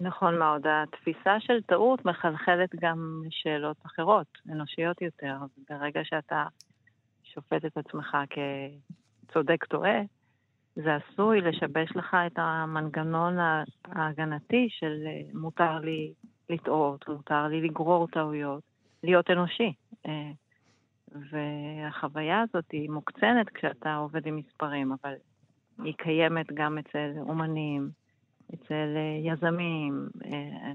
[0.00, 0.62] נכון מאוד.
[0.66, 5.36] התפיסה של טעות מחלחלת גם לשאלות אחרות, אנושיות יותר.
[5.70, 6.44] ברגע שאתה
[7.22, 10.00] שופט את עצמך כצודק טועה,
[10.76, 13.36] זה עשוי לשבש לך את המנגנון
[13.84, 16.12] ההגנתי של אה, מותר לי
[16.50, 18.62] לטעות, מותר לי לגרור טעויות,
[19.02, 19.72] להיות אנושי.
[20.06, 20.30] אה,
[21.14, 25.14] והחוויה הזאת היא מוקצנת כשאתה עובד עם מספרים, אבל
[25.84, 27.90] היא קיימת גם אצל אומנים,
[28.54, 30.72] אצל אה, יזמים, אה,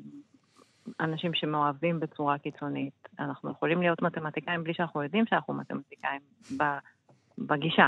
[0.99, 3.07] אנשים שמאוהבים בצורה קיצונית.
[3.19, 6.21] אנחנו יכולים להיות מתמטיקאים בלי שאנחנו יודעים שאנחנו מתמטיקאים
[7.37, 7.87] בגישה.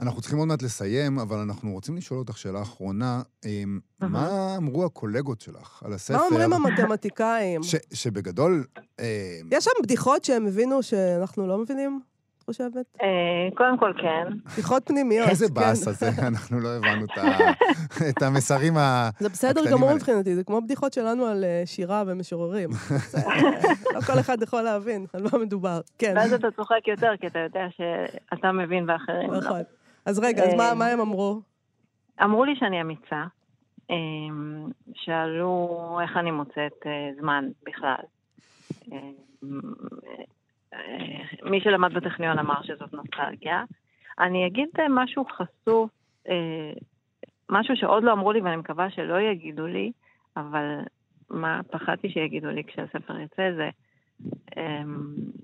[0.00, 3.22] אנחנו צריכים עוד מעט לסיים, אבל אנחנו רוצים לשאול אותך שאלה אחרונה.
[3.44, 3.78] אמ.
[4.00, 6.18] מה אמרו הקולגות שלך על הספר?
[6.18, 7.62] מה אומרים המתמטיקאים?
[7.62, 8.64] ש, שבגדול...
[9.00, 9.04] אמ,
[9.50, 12.00] יש שם בדיחות שהם הבינו שאנחנו לא מבינים,
[12.38, 12.86] את חושבת?
[13.02, 15.28] אה, קודם כל כן, בדיחות פנימיות.
[15.28, 15.54] איזה כן.
[15.54, 17.04] באסה זה, אנחנו לא הבנו
[18.08, 19.10] את, המסרים ה...
[19.18, 19.94] זה בסדר הקטנים גמור.
[19.94, 22.70] מבחינתי, זה כמו בדיחות שלנו על אה, שירה ומשוררים.
[23.94, 25.80] לא כל אחד יכול להבין על מה מדובר.
[25.98, 29.40] כן, ואז אתה צוחק יותר, כי אתה יודע שאתה מבין ואחרים לא.
[30.06, 31.40] אז רגע, אז מה- אה, מה הם אמרו?
[32.22, 33.24] אמרו לי שאני אמיצה,
[33.90, 35.68] אמ, שאלו
[36.02, 37.94] איך אני מוצאת אה, זמן בכלל.
[38.92, 38.98] אה,
[41.50, 43.64] מי שלמד בטכניון אמר שזאת נוסטלגיה.
[44.18, 45.90] אני אגיד אה, משהו חשוף,
[46.28, 46.72] אה,
[47.50, 49.92] משהו שעוד לא אמרו לי ואני מקווה שלא יגידו לי,
[50.36, 50.78] אבל
[51.30, 53.70] מה פחדתי שיגידו לי כשהספר יצא זה,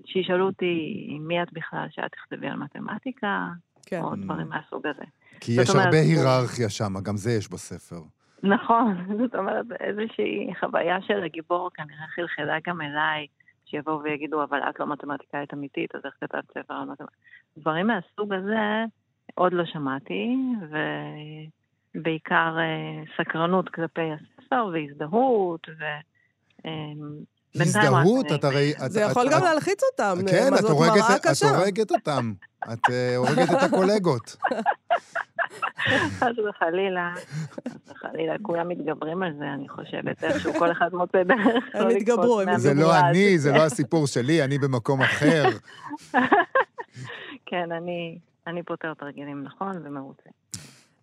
[0.05, 0.77] שישאלו אותי
[1.21, 3.47] מי את בכלל שאת תכתבי על מתמטיקה,
[3.85, 4.01] כן.
[4.01, 5.03] או דברים מהסוג הזה.
[5.39, 8.01] כי יש אומרת, הרבה היררכיה שם, גם זה יש בספר.
[8.43, 13.27] נכון, זאת אומרת, איזושהי חוויה של הגיבור כנראה חלחלה גם אליי,
[13.65, 17.17] שיבואו ויגידו, אבל את לא מתמטיקאית אמיתית, אז איך כתבת ספר על מתמטיקה?
[17.57, 18.85] דברים מהסוג הזה
[19.35, 20.35] עוד לא שמעתי,
[21.95, 25.83] ובעיקר אה, סקרנות כלפי הספר והזדהות, ו...
[27.57, 28.73] אה, הזדהות, את הרי...
[28.85, 30.17] את- זה יכול את- גם את- להלחיץ אותם.
[30.27, 32.33] כן, מה, את הורגת את- אותם.
[32.73, 34.35] את אה, הורגת את הקולגות.
[36.19, 37.13] חס וחלילה,
[37.67, 41.63] חס וחלילה, כולם מתגברים על זה, אני חושבת, איכשהו כל אחד מוצא דרך.
[41.73, 42.99] הם לא התגברו, לקפוץ הם זה לא.
[42.99, 45.43] אני, זה לא הסיפור שלי, אני במקום אחר.
[47.45, 50.29] כן, אני, אני פותר תרגילים נכון ומרוצה.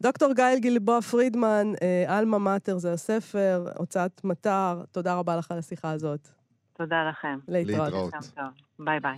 [0.03, 5.59] דוקטור גאל גלבוע פרידמן, אה, עלמה מאטר זה הספר, הוצאת מטר, תודה רבה לך על
[5.59, 6.29] השיחה הזאת.
[6.83, 7.39] תודה לכם.
[7.49, 8.15] להתראות.
[8.79, 9.17] ביי ביי.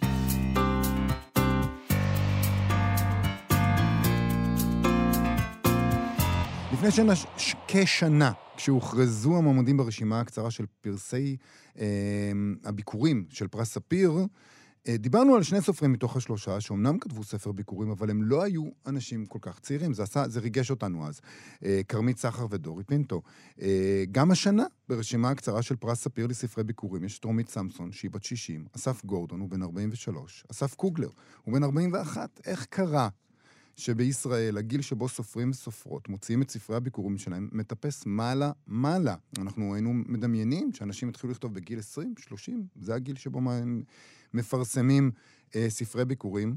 [6.73, 11.37] לפני שנה, ש- כשנה, כשהוכרזו המועמדים ברשימה הקצרה של פרסי
[11.79, 11.85] אה,
[12.65, 14.13] הביקורים של פרס ספיר,
[14.89, 19.27] דיברנו על שני סופרים מתוך השלושה, שאומנם כתבו ספר ביקורים, אבל הם לא היו אנשים
[19.27, 19.95] כל כך צעירים.
[19.95, 21.21] זה, עשה, זה ריגש אותנו אז.
[21.65, 23.23] אה, כרמית סחר ודורי פינטו.
[23.63, 28.11] אה, גם השנה, ברשימה הקצרה של פרס ספיר לספרי ביקורים, יש את רומית סמסון, שהיא
[28.11, 31.09] בת 60, אסף גורדון, הוא בן 43, אסף קוגלר,
[31.45, 32.41] הוא בן 41.
[32.47, 33.09] איך קרה
[33.77, 39.15] שבישראל, הגיל שבו סופרים וסופרות מוציאים את ספרי הביקורים שלהם, מטפס מעלה-מעלה.
[39.39, 43.83] אנחנו היינו מדמיינים שאנשים יתחילו לכתוב בגיל 20, 30, זה הגיל שבו הם
[44.35, 45.11] מפרסמים
[45.57, 46.57] אה, ספרי ביכורים.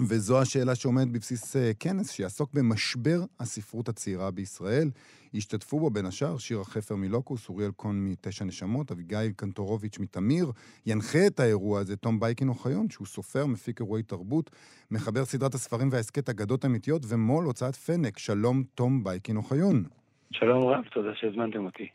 [0.00, 4.90] וזו השאלה שעומדת בבסיס אה, כנס שיעסוק במשבר הספרות הצעירה בישראל.
[5.34, 10.52] השתתפו בו בין השאר שירה חפר מלוקוס, אוריאל קון מתשע נשמות, אביגיל קנטורוביץ' מתמיר.
[10.86, 14.50] ינחה את האירוע הזה תום בייקין אוחיון, שהוא סופר, מפיק אירועי תרבות,
[14.90, 18.18] מחבר סדרת הספרים וההסכת אגדות אמיתיות, ומו"ל הוצאת פנק.
[18.18, 19.84] שלום, תום בייקין אוחיון.
[20.30, 21.88] שלום רב, תודה שהזמנתם אותי.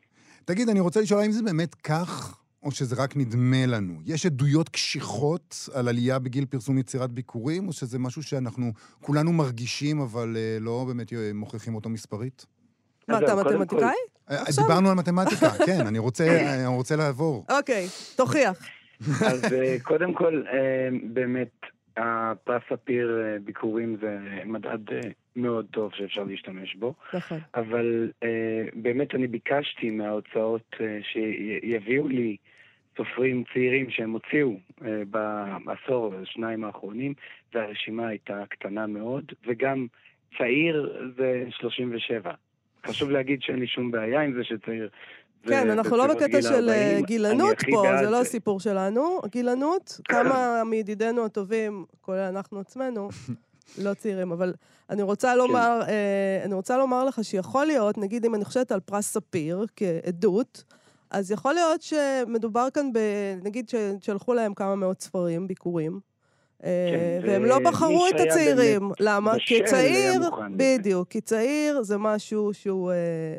[0.46, 3.94] תגיד, אני רוצה לשאול האם זה באמת כך, או שזה רק נדמה לנו?
[4.06, 8.72] יש עדויות קשיחות על עלייה בגיל פרסום יצירת ביקורים, או שזה משהו שאנחנו
[9.02, 12.46] כולנו מרגישים, אבל אה, לא באמת אה, מוכיחים אותו מספרית?
[13.08, 13.88] מה, אתה מתמטיקאי?
[14.32, 14.64] אה, עכשיו?
[14.64, 17.46] דיברנו על מתמטיקה, כן, אני רוצה, אה, אני רוצה לעבור.
[17.50, 18.70] אוקיי, תוכיח.
[19.32, 20.44] אז קודם כל,
[21.04, 21.52] באמת,
[21.98, 24.80] הפרס ספיר ביקורים זה מדד
[25.36, 27.40] מאוד טוב שאפשר להשתמש בו, נכון.
[27.56, 28.12] אבל
[28.74, 32.38] באמת אני ביקשתי מההוצאות שיביאו לי
[32.98, 35.04] סופרים צעירים שהם הוציאו אה,
[35.66, 37.14] בעשור, השניים האחרונים,
[37.54, 39.88] והרשימה הייתה קטנה מאוד, וגם
[40.38, 42.32] צעיר זה 37.
[42.86, 44.90] חשוב להגיד שאין לי שום בעיה עם זה שצעיר.
[45.44, 47.06] כן, אנחנו לא בקטע של אה, 40.
[47.06, 49.20] גילנות פה, זה לא הסיפור שלנו.
[49.28, 53.10] גילנות, כמה מידידינו הטובים, כולל אנחנו עצמנו,
[53.84, 54.54] לא צעירים, אבל
[54.90, 58.80] אני רוצה לומר, אה, אני רוצה לומר לך שיכול להיות, נגיד אם אני חושבת על
[58.80, 60.64] פרס ספיר כעדות,
[61.14, 63.00] אז יכול להיות שמדובר כאן ב...
[63.44, 66.00] נגיד ששלחו להם כמה מאות ספרים, ביקורים,
[66.64, 68.92] אה, כן, והם לא ומי בחרו את הצעירים.
[69.00, 69.34] למה?
[69.46, 70.22] כי צעיר.
[70.58, 72.96] בדיוק, כי צעיר זה משהו שהוא אה,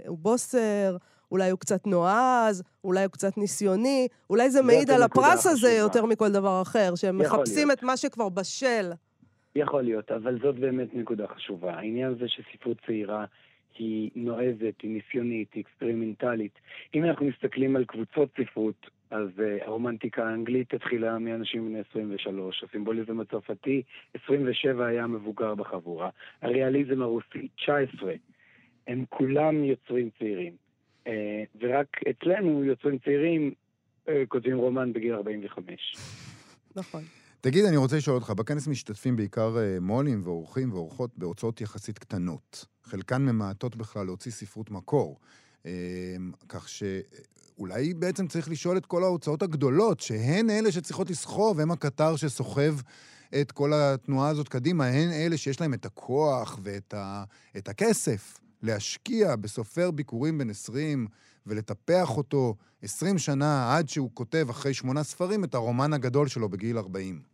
[0.08, 0.96] בוסר,
[1.32, 5.72] אולי הוא קצת נועז, אולי הוא קצת ניסיוני, אולי זה מעיד על הפרס הזה.
[5.72, 7.70] יותר מכל דבר אחר, שהם מחפשים.
[7.70, 8.92] את מה שכבר בשל.
[9.56, 11.72] יכול להיות, אבל זאת באמת נקודה חשובה.
[11.74, 13.24] העניין זה שספרות צעירה
[13.78, 16.58] היא נועזת, היא ניסיונית, היא אקספרימנטלית.
[16.94, 23.20] אם אנחנו מסתכלים על קבוצות ספרות, אז uh, הרומנטיקה האנגלית התחילה מאנשים בני 23, הסימבוליזם
[23.20, 23.82] הצרפתי,
[24.24, 26.10] 27 היה המבוגר בחבורה,
[26.42, 28.14] הריאליזם הרוסי, 19.
[28.86, 30.52] הם כולם יוצרים צעירים.
[31.04, 31.08] Uh,
[31.60, 33.52] ורק אצלנו יוצרים צעירים
[34.06, 35.96] uh, כותבים רומן בגיל 45.
[36.76, 37.02] נכון.
[37.44, 42.64] תגיד, אני רוצה לשאול אותך, בכנס משתתפים בעיקר אה, מו"לים ואורחים ואורחות בהוצאות יחסית קטנות.
[42.84, 45.18] חלקן ממעטות בכלל להוציא ספרות מקור.
[45.66, 45.72] אה,
[46.48, 52.16] כך שאולי בעצם צריך לשאול את כל ההוצאות הגדולות, שהן אלה שצריכות לסחוב, הם הקטר
[52.16, 52.74] שסוחב
[53.40, 57.24] את כל התנועה הזאת קדימה, הן אלה שיש להם את הכוח ואת ה,
[57.56, 61.06] את הכסף להשקיע בסופר ביקורים בן 20
[61.46, 66.78] ולטפח אותו 20 שנה עד שהוא כותב אחרי שמונה ספרים את הרומן הגדול שלו בגיל
[66.78, 67.33] 40.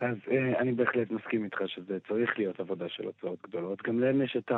[0.00, 3.82] אז אה, אני בהחלט מסכים איתך שזה צריך להיות עבודה של הוצאות גדולות.
[3.82, 4.52] גם להם יש את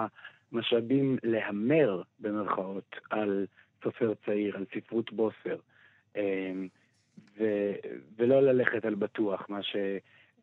[0.53, 3.47] המשאבים להמר, במרכאות, על
[3.85, 5.57] סופר צעיר, על ספרות בוסר,
[6.17, 6.53] אה,
[7.39, 7.75] ו-
[8.17, 9.61] ולא ללכת על בטוח, מה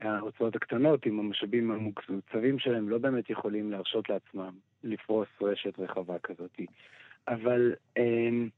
[0.01, 6.59] ההוצאות הקטנות עם המשאבים המוקצבים שלהם לא באמת יכולים להרשות לעצמם לפרוס רשת רחבה כזאת.
[7.27, 8.49] אבל אמ,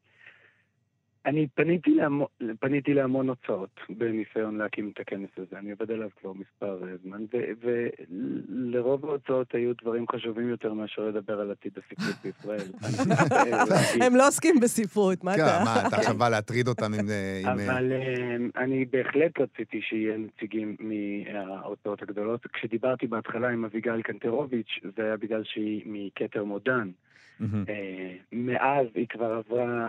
[1.29, 2.27] אני פניתי, להמון,
[2.59, 7.25] פניתי להמון הוצאות בניסיון להקים את הכנס הזה, אני עובד עליו כבר מספר אה, זמן,
[7.61, 12.67] ולרוב ההוצאות היו דברים חשובים יותר מאשר לדבר על עתיד הספרות בישראל.
[14.05, 15.61] הם לא עוסקים בספרות, מה כן, אתה?
[15.65, 17.09] מה, אתה עכשיו בא להטריד אותם עם...
[17.09, 17.93] אה, אה, אבל
[18.57, 22.47] אני בהחלט רציתי שיהיה נציגים מההוצאות הגדולות.
[22.53, 26.89] כשדיברתי בהתחלה עם אביגיל קנטרוביץ', זה היה בגלל שהיא מכתר מודן.
[28.31, 29.87] מאז היא כבר עברה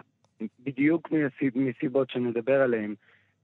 [0.64, 2.94] בדיוק מסיב, מסיבות שנדבר עליהן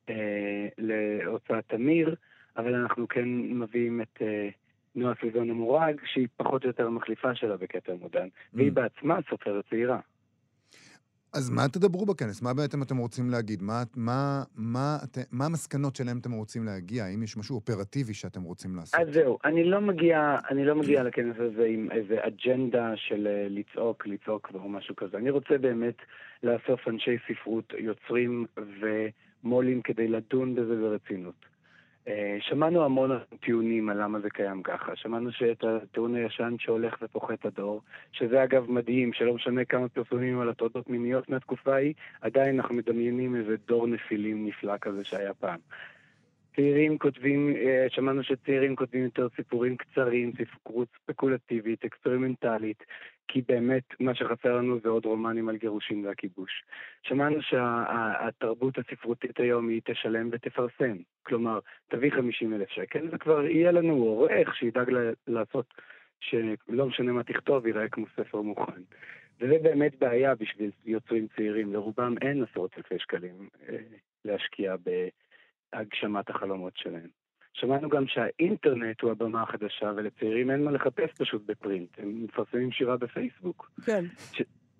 [0.09, 2.15] אה, להוצאת תמיר,
[2.57, 4.49] אבל אנחנו כן מביאים את אה,
[4.95, 10.01] נועה סביזון המורג, שהיא פחות או יותר המחליפה שלה בכתר מודן, והיא בעצמה סופרת צעירה.
[11.33, 12.43] אז מה תדברו בכנס?
[12.43, 13.63] מה בעצם אתם רוצים להגיד?
[13.63, 17.05] מה, מה, מה, את, מה המסקנות שלהם אתם רוצים להגיע?
[17.05, 19.01] האם יש משהו אופרטיבי שאתם רוצים לעשות?
[19.01, 23.47] אז זהו, אני לא מגיע, אני לא מגיע לכנס הזה עם איזה אג'נדה של אה,
[23.51, 25.17] לצעוק, לצעוק או משהו כזה.
[25.17, 25.97] אני רוצה באמת
[26.43, 28.47] לאסוף אנשי ספרות, יוצרים
[28.81, 31.56] ומו"לים כדי לדון בזה ברצינות.
[32.09, 34.97] אה, שמענו המון טיעונים על למה זה קיים ככה.
[34.97, 37.81] שמענו שאת הטיעון הישן שהולך ופוחת הדור,
[38.13, 43.37] שזה אגב מדהים, שלא משנה כמה פרסומים על הטרדות מיניות מהתקופה ההיא, עדיין אנחנו מדמיינים
[43.37, 45.59] איזה דור נפילים נפלא כזה שהיה פעם.
[46.57, 52.85] צעירים כותבים, אה, שמענו שצעירים כותבים יותר סיפורים קצרים, ספרות ספקולטיבית, אקספרימנטלית,
[53.29, 56.65] כי באמת מה שחסר לנו זה עוד רומנים על גירושים והכיבוש.
[57.03, 60.97] שמענו שהתרבות הספרותית היום היא תשלם ותפרסם.
[61.23, 64.91] כלומר, תביא 50 אלף שקל וכבר יהיה לנו עורך שידאג
[65.27, 65.67] לעשות,
[66.21, 68.83] שלא משנה מה תכתוב, ייראה כמו ספר מוכן.
[69.41, 73.77] וזה באמת בעיה בשביל יוצרים צעירים, לרובם אין עשרות אלפי שקלים אה,
[74.25, 74.77] להשקיע
[75.73, 77.09] בהגשמת החלומות שלהם.
[77.53, 82.97] שמענו גם שהאינטרנט הוא הבמה החדשה, ולצעירים אין מה לחפש פשוט בפרינט, הם מפרסמים שירה
[82.97, 83.71] בפייסבוק.
[83.85, 84.05] כן.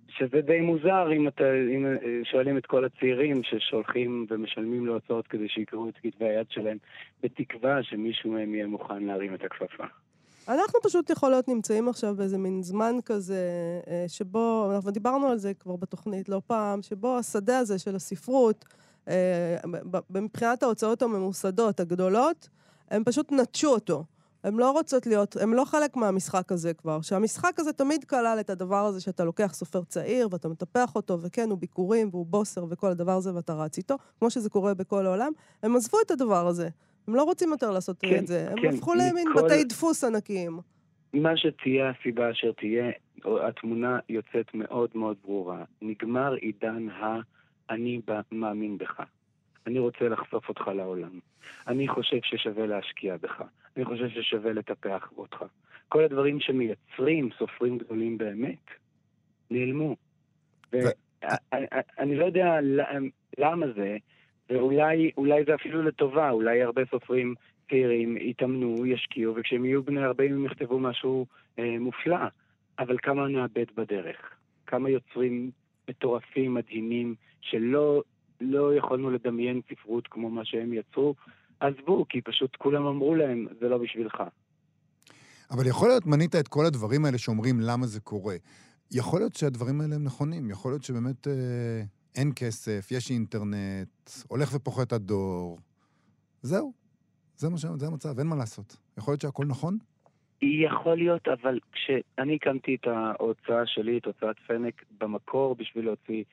[0.09, 1.45] שזה די מוזר אם, אתה,
[1.77, 6.79] אם אה, שואלים את כל הצעירים ששולחים ומשלמים להוצאות כדי שיקראו את כתבי היד שלהם,
[7.23, 9.85] בתקווה שמישהו מהם יהיה מוכן להרים את הכפפה.
[10.49, 13.51] אנחנו פשוט יכול להיות נמצאים עכשיו באיזה מין זמן כזה,
[13.89, 18.65] אה, שבו, אנחנו דיברנו על זה כבר בתוכנית לא פעם, שבו השדה הזה של הספרות,
[20.11, 22.49] מבחינת ההוצאות הממוסדות הגדולות,
[22.91, 24.05] הם פשוט נטשו אותו.
[24.45, 27.01] הן לא רוצות להיות, הן לא חלק מהמשחק הזה כבר.
[27.01, 31.51] שהמשחק הזה תמיד כלל את הדבר הזה שאתה לוקח סופר צעיר ואתה מטפח אותו, וכן,
[31.51, 35.33] הוא ביקורים והוא בוסר וכל הדבר הזה ואתה רץ איתו, כמו שזה קורה בכל העולם.
[35.63, 36.69] הם עזבו את הדבר הזה.
[37.09, 38.49] הם לא רוצים יותר לעשות כן, את זה.
[38.51, 40.59] הם כן, הפכו למין מכל- בתי דפוס ענקיים.
[41.15, 42.85] מה שתהיה הסיבה אשר תהיה,
[43.49, 45.65] התמונה יוצאת מאוד מאוד ברורה.
[45.83, 47.23] נגמר עידן ה"אני
[48.07, 49.01] ב- מאמין בך".
[49.67, 51.19] אני רוצה לחשוף אותך לעולם.
[51.67, 53.43] אני חושב ששווה להשקיע בך.
[53.77, 55.45] אני חושב ששווה לטפח אותך.
[55.89, 58.65] כל הדברים שמייצרים סופרים גדולים באמת,
[59.51, 59.97] נעלמו.
[60.73, 62.59] ואני לא יודע
[63.39, 63.97] למה זה,
[64.51, 67.35] ואולי אולי זה אפילו לטובה, אולי הרבה סופרים
[67.69, 71.27] צעירים יתאמנו, ישקיעו, וכשהם יהיו בני 40 הם יכתבו משהו
[71.59, 72.19] אה, מופלא.
[72.79, 74.35] אבל כמה נאבד בדרך?
[74.67, 75.51] כמה יוצרים
[75.89, 78.03] מטורפים, מדהימים, שלא
[78.41, 81.15] לא יכולנו לדמיין ספרות כמו מה שהם יצרו,
[81.61, 84.23] עזבו, כי פשוט כולם אמרו להם, זה לא בשבילך.
[85.51, 88.37] אבל יכול להיות, מנית את כל הדברים האלה שאומרים למה זה קורה.
[88.91, 91.83] יכול להיות שהדברים האלה הם נכונים, יכול להיות שבאמת אה,
[92.15, 95.59] אין כסף, יש אינטרנט, הולך ופוחת הדור.
[96.43, 96.73] זהו,
[97.37, 97.67] זה, מה ש...
[97.77, 98.77] זה המצב, אין מה לעשות.
[98.99, 99.79] יכול להיות שהכל נכון?
[100.43, 106.25] יכול להיות, אבל כשאני הקמתי את ההוצאה שלי, את הוצאת פנק, במקור בשביל להוציא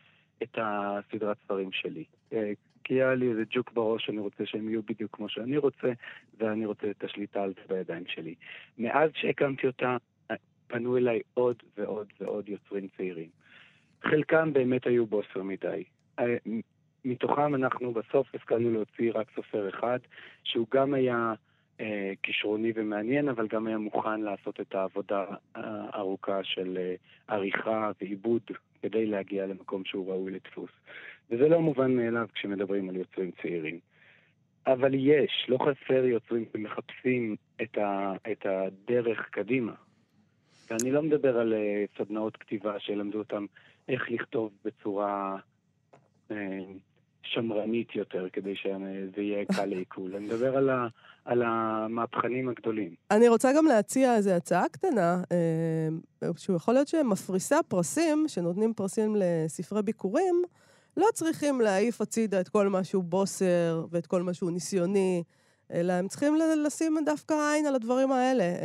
[0.43, 2.03] את הסדרת ספרים שלי.
[2.33, 2.51] אה,
[2.83, 5.91] כי היה לי איזה ג'וק בראש, אני רוצה שהם יהיו בדיוק כמו שאני רוצה,
[6.37, 8.35] ואני רוצה את השליטה על זה בידיים שלי.
[8.77, 9.97] מאז שהקמתי אותה,
[10.31, 10.35] אה,
[10.67, 13.29] פנו אליי עוד ועוד ועוד יוצרים צעירים.
[14.03, 15.83] חלקם באמת היו בוסר מדי.
[16.19, 16.35] אה,
[17.05, 19.99] מתוכם אנחנו בסוף השכלנו להוציא רק סופר אחד,
[20.43, 21.33] שהוא גם היה
[21.79, 26.95] אה, כישרוני ומעניין, אבל גם היה מוכן לעשות את העבודה הארוכה של אה,
[27.27, 28.41] עריכה ועיבוד
[28.81, 30.71] כדי להגיע למקום שהוא ראוי לדפוס.
[31.29, 33.79] וזה לא מובן מאליו כשמדברים על יוצרים צעירים.
[34.67, 39.73] אבל יש, לא חסר יוצרים שמחפשים את, ה, את הדרך קדימה.
[40.69, 43.45] ואני לא מדבר על אה, סדנאות כתיבה שילמדו אותם
[43.87, 45.37] איך לכתוב בצורה
[46.31, 46.59] אה,
[47.23, 50.15] שמרנית יותר, כדי שזה יהיה קל לעיכול.
[50.15, 50.87] אני מדבר על, ה,
[51.25, 52.95] על המהפכנים הגדולים.
[53.11, 59.15] אני רוצה גם להציע איזו הצעה קטנה, אה, שהוא יכול להיות שמפריסי הפרסים, שנותנים פרסים
[59.19, 60.43] לספרי ביקורים,
[60.97, 65.23] לא צריכים להעיף הצידה את כל מה שהוא בוסר ואת כל מה שהוא ניסיוני.
[65.73, 68.57] אלא הם צריכים לשים דווקא עין על הדברים האלה אה,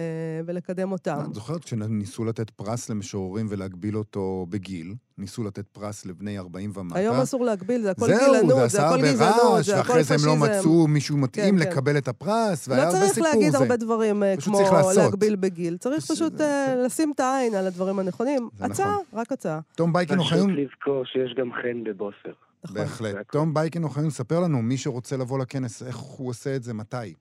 [0.46, 1.18] ולקדם אותם.
[1.30, 4.94] את זוכרת שניסו לתת פרס למשוררים ולהגביל אותו בגיל?
[5.18, 6.98] ניסו לתת פרס לבני 40 ומטה.
[6.98, 9.72] היום אסור להגביל, זה הכל זהו, גילנות, זה זה עשה הכל הרבה גזענות, רעש, זה
[9.80, 10.28] הכל ואחרי זה הם פשיזם.
[10.44, 11.70] לא מצאו מישהו מתאים כן, כן.
[11.70, 13.58] לקבל את הפרס, והיה לא הרבה צריך סיפור להגיד זה.
[13.58, 14.96] הרבה דברים אה, פשוט כמו צריך.
[14.96, 15.76] להגביל בגיל.
[15.76, 16.78] צריך זה- פשוט זה- אה, כן.
[16.84, 18.48] לשים את העין על הדברים הנכונים.
[18.58, 19.04] זה הצעה, נכון.
[19.20, 19.60] רק הצעה.
[19.76, 22.47] תום בייקין פשוט אוחיון, לזכור שיש גם חן בבוסר.
[22.64, 22.76] נכון.
[22.76, 23.32] בהחלט.
[23.32, 27.14] תום בייקין אוחיון, ספר לנו, מי שרוצה לבוא לכנס, איך הוא עושה את זה, מתי?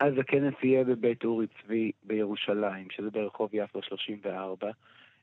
[0.00, 4.70] אז הכנס יהיה בבית אורי צבי בירושלים, שזה ברחוב יפו 34.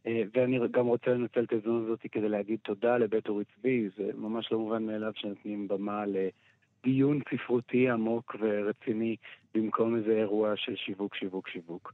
[0.08, 4.12] אה, ואני גם רוצה לנצל את ההזדמנות הזאת כדי להגיד תודה לבית אורי צבי, זה
[4.16, 9.16] ממש לא מובן מאליו שנותנים במה לדיון ספרותי עמוק ורציני
[9.56, 11.94] במקום איזה אירוע של שיווק, שיווק, שיווק.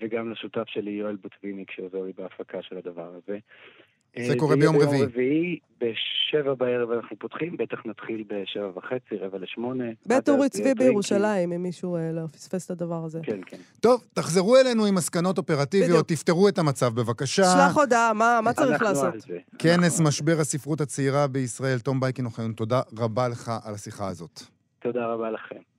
[0.00, 3.38] וגם לשותף שלי יואל בוטביניק שעוזר לי בהפקה של הדבר הזה.
[4.18, 4.98] זה אה, קורה ביום רביעי.
[4.98, 9.84] ביום רביעי, בשבע בערב אנחנו פותחים, בטח נתחיל בשבע וחצי, רבע לשמונה.
[10.06, 10.74] בית אורי צבי.
[10.74, 13.20] בירושלים, אם מישהו אה, לא פספס את הדבר הזה.
[13.22, 13.56] כן, כן.
[13.80, 16.08] טוב, תחזרו אלינו עם מסקנות אופרטיביות.
[16.08, 17.42] תפתרו את המצב בבקשה.
[17.44, 19.14] שלח הודעה, מה מה צריך לעשות?
[19.58, 24.40] כנס משבר הספרות הצעירה בישראל, תום בייקין אוחיון, תודה רבה לך על השיחה הזאת.
[24.82, 25.73] תודה רבה לכם.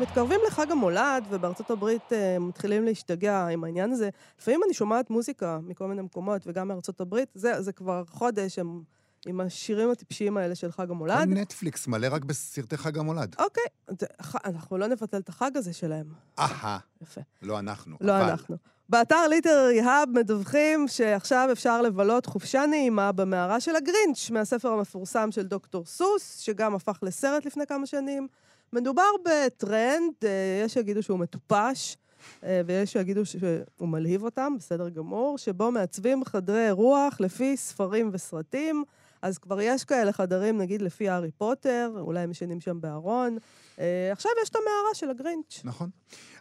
[0.00, 4.08] מתקרבים לחג המולד, ובארצות הברית אה, מתחילים להשתגע עם העניין הזה.
[4.40, 8.82] לפעמים אני שומעת מוזיקה מכל מיני מקומות, וגם מארצות הברית, זה, זה כבר חודש, הם
[9.26, 11.28] עם השירים הטיפשיים האלה של חג המולד.
[11.28, 13.36] נטפליקס מלא רק בסרטי חג המולד.
[13.38, 13.62] אוקיי,
[14.00, 14.06] זה-
[14.44, 16.06] אנחנו לא נבטל את החג הזה שלהם.
[16.38, 17.20] אהה, יפה.
[17.42, 17.96] לא אנחנו.
[18.00, 18.30] לא אבל.
[18.30, 18.56] אנחנו.
[18.88, 25.42] באתר ליטררי האב מדווחים שעכשיו אפשר לבלות חופשה נעימה במערה של הגרינץ', מהספר המפורסם של
[25.46, 28.28] דוקטור סוס, שגם הפך לסרט לפני כמה שנים.
[28.72, 31.96] מדובר בטרנד, אה, יש שיגידו שהוא מטופש,
[32.44, 38.84] אה, ויש שיגידו שהוא מלהיב אותם, בסדר גמור, שבו מעצבים חדרי אירוח לפי ספרים וסרטים.
[39.22, 43.38] אז כבר יש כאלה חדרים, נגיד, לפי הארי פוטר, אולי הם ישנים שם בארון.
[43.78, 45.60] אה, עכשיו יש את המערה של הגרינץ'.
[45.64, 45.90] נכון.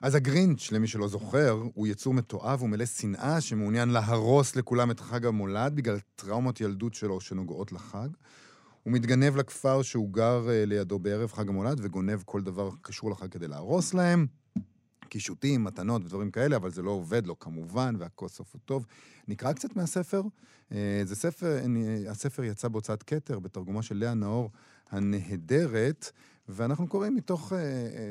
[0.02, 5.26] אז הגרינץ', למי שלא זוכר, הוא יצור מתועב ומלא שנאה שמעוניין להרוס לכולם את חג
[5.26, 8.08] המולד בגלל טראומות ילדות שלו שנוגעות לחג.
[8.84, 13.32] הוא מתגנב לכפר שהוא גר אה, לידו בערב חג המולד וגונב כל דבר קשור לחג
[13.32, 14.28] כדי להרוס להם.
[15.10, 18.86] קישוטים, מתנות ודברים כאלה, אבל זה לא עובד לו כמובן, והכל סוף הוא טוב.
[19.28, 20.22] נקרא קצת מהספר.
[20.72, 24.52] אה, זה ספר, אה, הספר יצא בהוצאת כתר, בתרגומה של לאה נאור
[24.90, 26.12] הנהדרת,
[26.50, 27.54] ואנחנו קוראים מתוך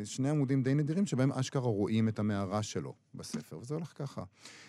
[0.04, 4.22] שני עמודים די נדירים, שבהם אשכרה רואים את המערה שלו בספר, וזה הולך ככה.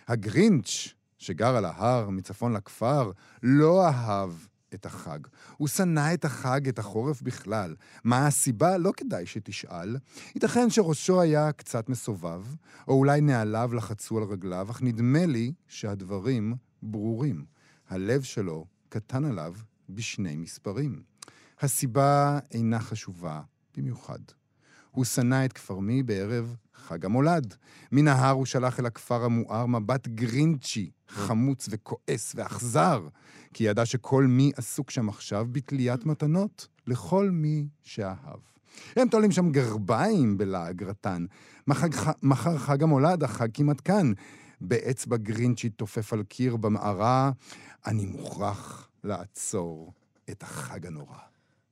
[0.08, 3.12] הגרינץ', שגר על ההר מצפון לכפר,
[3.44, 4.32] לא אהב
[4.74, 5.20] את החג.
[5.58, 7.76] הוא שנא את החג, את החורף בכלל.
[8.04, 8.78] מה הסיבה?
[8.78, 9.98] לא כדאי שתשאל.
[10.36, 12.46] ייתכן שראשו היה קצת מסובב,
[12.88, 17.46] או אולי נעליו לחצו על רגליו, אך נדמה לי שהדברים ברורים.
[17.90, 19.54] הלב שלו קטן עליו
[19.90, 21.04] בשני מספרים.
[21.60, 23.42] הסיבה אינה חשובה
[23.78, 24.20] במיוחד.
[24.92, 27.56] הוא שנא את כפרמי בערב חג המולד.
[27.92, 33.08] מן ההר הוא שלח אל הכפר המואר מבט גרינצ'י, חמוץ וכועס ואכזר,
[33.54, 38.40] כי ידע שכל מי עסוק שם עכשיו בתליית מתנות לכל מי שאהב.
[38.96, 41.26] הם תולים שם גרביים בלעג רטן.
[42.24, 44.12] מחר, חג המולד, החג כמעט כאן.
[44.62, 47.32] באצבע גרינצ'י תופף על קיר במערה,
[47.88, 49.94] אני מוכרח לעצור
[50.30, 51.29] את החג הנורא.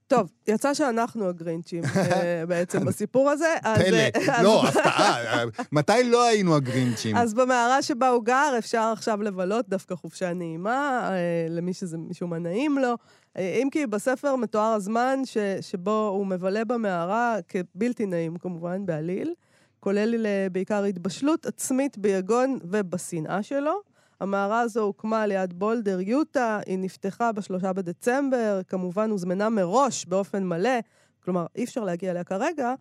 [0.07, 3.55] טוב, יצא שאנחנו הגרינצ'ים אה, בעצם בסיפור הזה.
[3.61, 5.43] פלא, אה, לא, הפתעה.
[5.71, 7.17] מתי לא היינו הגרינצ'ים?
[7.17, 12.29] אז במערה שבה הוא גר אפשר עכשיו לבלות דווקא חופשה נעימה, אה, למי שזה משום
[12.29, 12.95] מה נעים לו.
[13.37, 19.33] אה, אם כי בספר מתואר הזמן ש, שבו הוא מבלה במערה כבלתי נעים כמובן, בעליל,
[19.79, 23.81] כולל אה, בעיקר התבשלות עצמית ביגון ובשנאה שלו.
[24.21, 30.79] המערה הזו הוקמה ליד בולדר, יוטה, היא נפתחה בשלושה בדצמבר, כמובן הוזמנה מראש באופן מלא,
[31.23, 32.73] כלומר, אי אפשר להגיע אליה כרגע,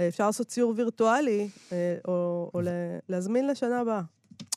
[0.00, 2.60] אה, אפשר לעשות סיור וירטואלי, אה, או, או
[3.08, 4.02] להזמין לשנה הבאה.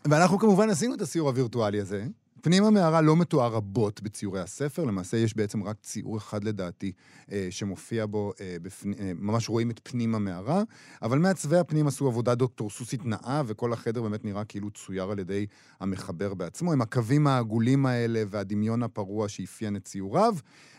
[0.06, 2.04] ואנחנו כמובן עשינו את הסיור הווירטואלי הזה.
[2.46, 6.92] פנים המערה לא מתואר רבות בציורי הספר, למעשה יש בעצם רק ציור אחד לדעתי
[7.32, 10.64] אה, שמופיע בו, אה, בפני, אה, ממש רואים את פנים המערה,
[11.02, 15.20] אבל מעצבי הפנים עשו עבודה דוקטור סוסית נאה, וכל החדר באמת נראה כאילו צויר על
[15.20, 15.46] ידי
[15.80, 20.36] המחבר בעצמו, עם הקווים העגולים האלה והדמיון הפרוע שאפיין את ציוריו.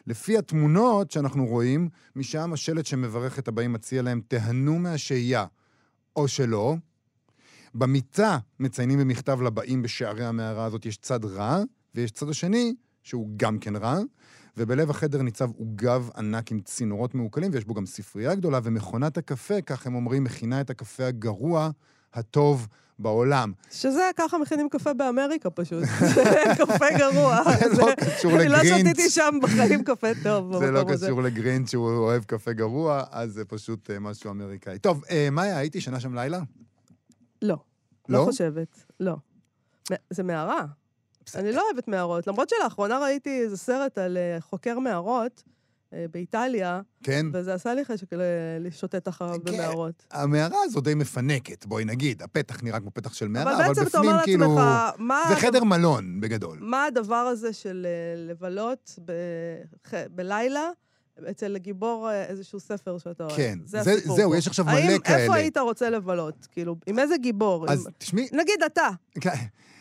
[0.06, 5.46] לפי התמונות שאנחנו רואים, משם השלט שמברך את הבאים מציע להם, תהנו מהשהייה,
[6.16, 6.76] או שלא,
[7.78, 11.62] במיטה מציינים במכתב לבאים בשערי המערה הזאת, יש צד רע,
[11.94, 13.98] ויש צד השני, שהוא גם כן רע,
[14.56, 19.60] ובלב החדר ניצב עוגב ענק עם צינורות מעוקלים, ויש בו גם ספרייה גדולה, ומכונת הקפה,
[19.60, 21.70] כך הם אומרים, מכינה את הקפה הגרוע,
[22.14, 22.66] הטוב
[22.98, 23.52] בעולם.
[23.70, 25.84] שזה, ככה מכינים קפה באמריקה פשוט.
[26.58, 27.38] קפה גרוע.
[27.74, 28.88] זה לא קשור אני לא לגרינץ'.
[28.88, 30.84] שתיתי שם בחיים קפה טוב זה לא.
[30.92, 34.78] קשור לגרינץ' שהוא אוהב קפה גרוע, אז זה פשוט אה, משהו אמריקאי.
[34.78, 36.40] טוב, אה, מאיה, הייתי שנה שם לילה?
[37.46, 37.56] לא.
[38.08, 38.18] לא?
[38.18, 39.14] לא חושבת, לא.
[40.10, 40.64] זה מערה.
[41.34, 45.42] אני לא אוהבת מערות, למרות שלאחרונה ראיתי איזה סרט על אה, חוקר מערות
[45.92, 47.26] אה, באיטליה, כן.
[47.32, 48.06] וזה עשה לי חשק
[48.60, 49.52] לשוטט אחריו כן.
[49.52, 50.06] במערות.
[50.10, 52.22] המערה הזו די מפנקת, בואי נגיד.
[52.22, 54.54] הפתח נראה כמו פתח של מערה, אבל אבל בעצם אתה אומר בפנים כאילו...
[54.56, 55.22] לעצמך, מה...
[55.28, 56.58] זה חדר מלון, בגדול.
[56.60, 60.70] מה הדבר הזה של אה, לבלות בח- בלילה
[61.30, 63.36] אצל גיבור אה, איזשהו ספר שאתה אוהב?
[63.36, 63.58] כן.
[63.64, 64.36] זה זה- הסיפור זהו, פה.
[64.36, 65.18] יש עכשיו מלא האם, כאלה.
[65.22, 66.46] איפה היית רוצה לבלות?
[66.52, 67.66] כאילו, עם איזה גיבור?
[67.72, 67.92] אז עם...
[67.98, 68.88] תשמעי, נגיד אתה,
[69.20, 69.30] כן,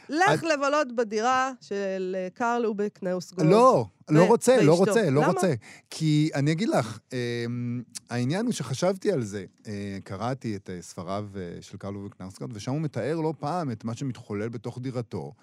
[0.09, 3.47] לך אז- לבלות בדירה של אה, קרל אובה קנאוסגורד.
[3.47, 4.73] לא, לא רוצה, לא.
[4.73, 5.27] רוצה, לא למה?
[5.27, 5.53] רוצה.
[5.89, 9.45] כי אני אגיד לך, אמ, העניין הוא שחשבתי על זה.
[9.67, 13.71] אה, קראתי את אה, ספריו אה, של קרל אובה קנאוסגורד, ושם הוא מתאר לא פעם
[13.71, 15.33] את מה שמתחולל בתוך דירתו.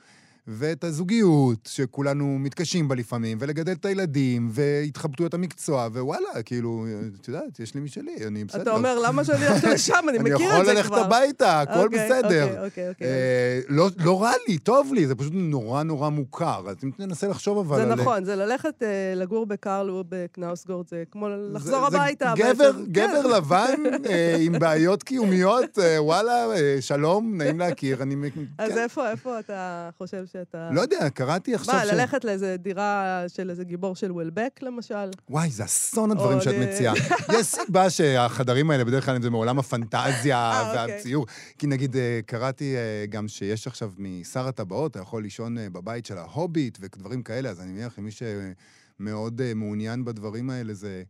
[0.46, 6.86] ואת הזוגיות, שכולנו מתקשים בה לפעמים, ולגדל את הילדים, והתחבטויות המקצוע, ווואלה, כאילו,
[7.20, 8.62] את יודעת, יש לי משלי, אני בסדר.
[8.62, 9.94] אתה אומר, למה שאני אלך לשם?
[10.08, 10.98] אני מכיר את אני זה יכול כבר.
[10.98, 12.64] ללכת הביתה, הכל אוקיי, בסדר.
[12.64, 13.06] אוקיי, אוקיי.
[13.06, 16.64] אה, לא, לא רע לי, טוב לי, זה פשוט נורא נורא מוכר.
[16.68, 17.94] אז אם תנסה לחשוב אבל זה.
[17.94, 22.34] נכון, זה ללכת אה, לגור בקרל אובק נאוסגורד, זה כמו לחזור הביתה.
[22.36, 23.30] זה גבר, כן.
[23.36, 26.46] לבן אה, עם בעיות קיומיות, וואלה,
[26.80, 28.02] שלום, נעים להכיר.
[28.02, 28.14] אני...
[28.58, 28.78] אז כן.
[28.78, 30.70] איפה, איפה אתה חושב שאתה...
[30.72, 31.88] לא יודע, קראתי עכשיו מה, ש...
[31.92, 35.10] ללכת לאיזה דירה של איזה גיבור של וולבק, למשל?
[35.30, 36.94] וואי, זה אסון הדברים שאת אני- מציעה.
[37.38, 40.94] יש סיבה שהחדרים האלה בדרך כלל זה מעולם הפנטזיה אה, אוקיי.
[40.94, 41.26] והציור.
[41.58, 46.06] כי נגיד, אה, קראתי אה, גם שיש עכשיו משר הטבעות, אתה יכול לישון אה, בבית
[46.06, 51.02] של ההוביט ודברים כאלה, אז אני מניח שמי שמאוד אה, מעוניין בדברים האלה, זה,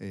[0.00, 0.06] אה,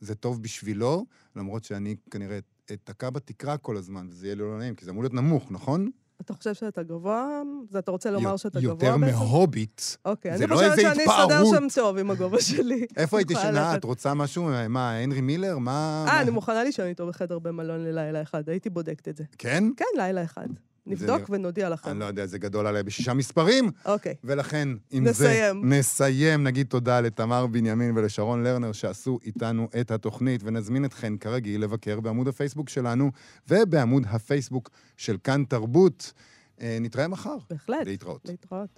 [0.00, 1.06] זה טוב בשבילו,
[1.36, 2.38] למרות שאני כנראה
[2.72, 5.90] אתקע בתקרה כל הזמן, וזה יהיה לי לא נעים, כי זה אמור להיות נמוך, נכון?
[6.24, 7.42] אתה חושב שאתה גבוה?
[7.70, 9.14] זה אתה רוצה לומר שאתה גבוה יותר בעצם?
[9.14, 9.82] מהוביט.
[10.04, 11.44] אוקיי, אני לא חושבת שאני אסתדר.
[11.50, 12.86] שם טוב עם הגובה שלי.
[12.96, 13.60] איפה הייתי יכולה שנה?
[13.68, 13.78] ללכת.
[13.78, 14.48] את רוצה משהו?
[14.68, 15.58] מה, הנרי מילר?
[15.58, 16.04] מה...
[16.08, 19.24] אה, אני מוכנה לישון איתו בחדר במלון ללילה אחד, הייתי בודקת את זה.
[19.38, 19.64] כן?
[19.76, 20.46] כן, לילה אחד.
[20.86, 21.90] נבדוק נראה- ונודיע לכם.
[21.90, 24.14] אני לא יודע, זה גדול עליי בשישה מספרים, אוקיי.
[24.24, 25.60] ולכן, עם נסיים.
[25.62, 26.44] זה נסיים.
[26.44, 32.28] נגיד תודה לתמר בנימין ולשרון לרנר שעשו איתנו את התוכנית, ונזמין אתכן כרגיל לבקר בעמוד
[32.28, 33.10] הפייסבוק שלנו
[33.48, 36.12] ובעמוד הפייסבוק של כאן תרבות.
[36.60, 37.36] אה, נתראה מחר.
[37.50, 37.86] בהחלט.
[37.86, 38.20] להתראות.
[38.28, 38.68] להתראות.